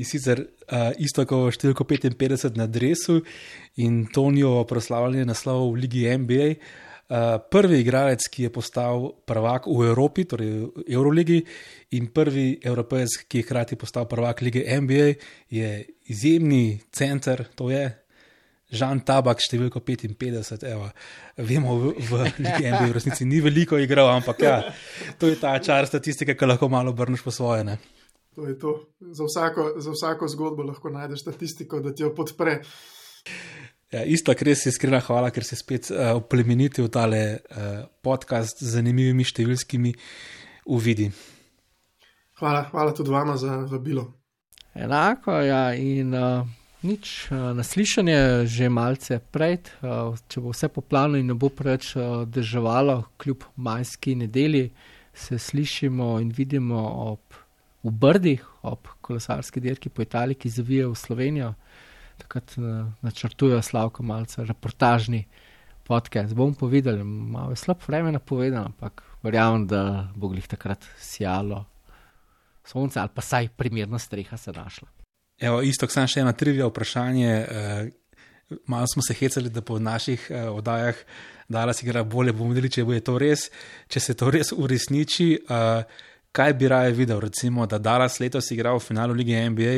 [0.00, 3.20] in sicer uh, isto kot številko 55 na dresu
[3.76, 6.50] in Tonijo proslavljanje naslov v Ligi NBA.
[6.56, 6.85] Uh,
[7.50, 11.38] prvi igralec, ki je postal prvak v Evropi, torej v Euroligi,
[11.94, 15.14] in prvi evropejec, ki je hkrati postal prvak lige NBA,
[15.50, 17.86] je izjemni center, to je
[18.66, 20.66] Žan Tabak, številko 55.
[20.66, 20.88] Evo,
[21.38, 24.56] vemo, v, v lige NBA v resnici ni veliko igral, ampak ja,
[25.20, 27.62] to je ta čar statistike, ki lahko malo obrneš po svoje.
[27.62, 27.78] Ne?
[28.34, 28.72] To je to.
[29.14, 32.58] Za vsako, za vsako zgodbo lahko najdeš statistiko, da ti jo podpre.
[33.96, 38.74] Ja, isto, res iskrena hvala, ker si spet uh, eh, oplemenitil tale uh, podcast z
[38.74, 39.92] zanimivimi številskimi
[40.76, 41.06] uvidi.
[42.36, 44.04] Hvala, hvala tudi vama za vabilo.
[44.76, 46.44] Enako, ja, in uh,
[46.84, 48.18] nič, uh, naslišanje
[48.52, 53.48] že malce prej, uh, če bo vse poplavno in ne bo preveč uh, državalo, kljub
[53.56, 54.66] majski nedeli,
[55.16, 56.84] se slišimo in vidimo
[57.14, 57.40] ob,
[57.80, 61.54] v Brdih, ob kolesarski dirki po Italiji, ki zavije v Slovenijo
[62.18, 65.24] takrat uh, načrtujejo slavko malce reportažni
[65.86, 66.34] podcast.
[66.34, 71.64] Bom povedal, malo je slab vreme napovedano, ampak verjamem, da bo jih takrat sijalo
[72.66, 74.88] sonce ali pa saj primerna streha se našla.
[75.38, 77.32] Evo, isto, sem še ena trivija vprašanje.
[77.44, 80.96] Uh, malo smo se hecali, da po naših uh, oddajah
[81.48, 83.50] dala si igra bolje, bomo videli, če bo to res.
[83.88, 85.84] Če se to res uresniči, uh,
[86.36, 89.76] kaj bi raje videl, recimo, da Dallas letos igra v finalu lige NBA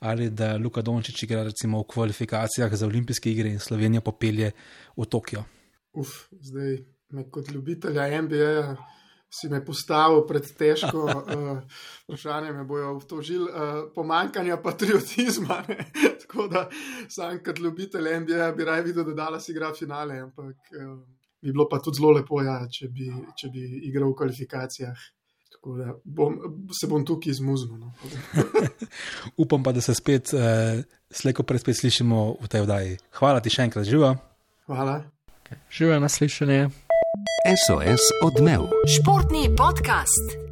[0.00, 4.50] ali da Luka Dončić igra recimo v kvalifikacijah za olimpijske igre in Slovenijo popelje
[4.96, 5.44] v Tokio.
[5.92, 6.08] Uf,
[6.40, 6.78] zdaj
[7.10, 8.76] me kot ljubitelja NBA
[9.30, 11.60] si me postavil pred težko uh,
[12.02, 15.62] vprašanje, me bojo obtožili uh, pomankanja patriotizma.
[15.68, 15.86] Ne?
[16.22, 16.66] Tako da
[17.08, 20.98] sam kot ljubitelj NBA bi raje videl, da Dallas igra finale, ampak uh,
[21.42, 23.06] bi bilo pa tudi zelo lepo, ja, če, bi,
[23.38, 25.06] če bi igral v kvalifikacijah.
[25.60, 26.38] Tako da bom,
[26.80, 27.76] se bom tukaj izmuznil.
[27.76, 27.92] No.
[29.42, 30.80] Upam pa, da se spet, uh,
[31.10, 32.96] slejko pred spet slišimo v tej vdaji.
[33.20, 34.14] Hvala ti še enkrat, živa.
[34.64, 35.02] Hvala.
[35.44, 35.60] Okay.
[35.68, 36.70] Živa naslišanje.
[37.44, 38.70] SOS odmev.
[38.88, 40.49] Športni podcast.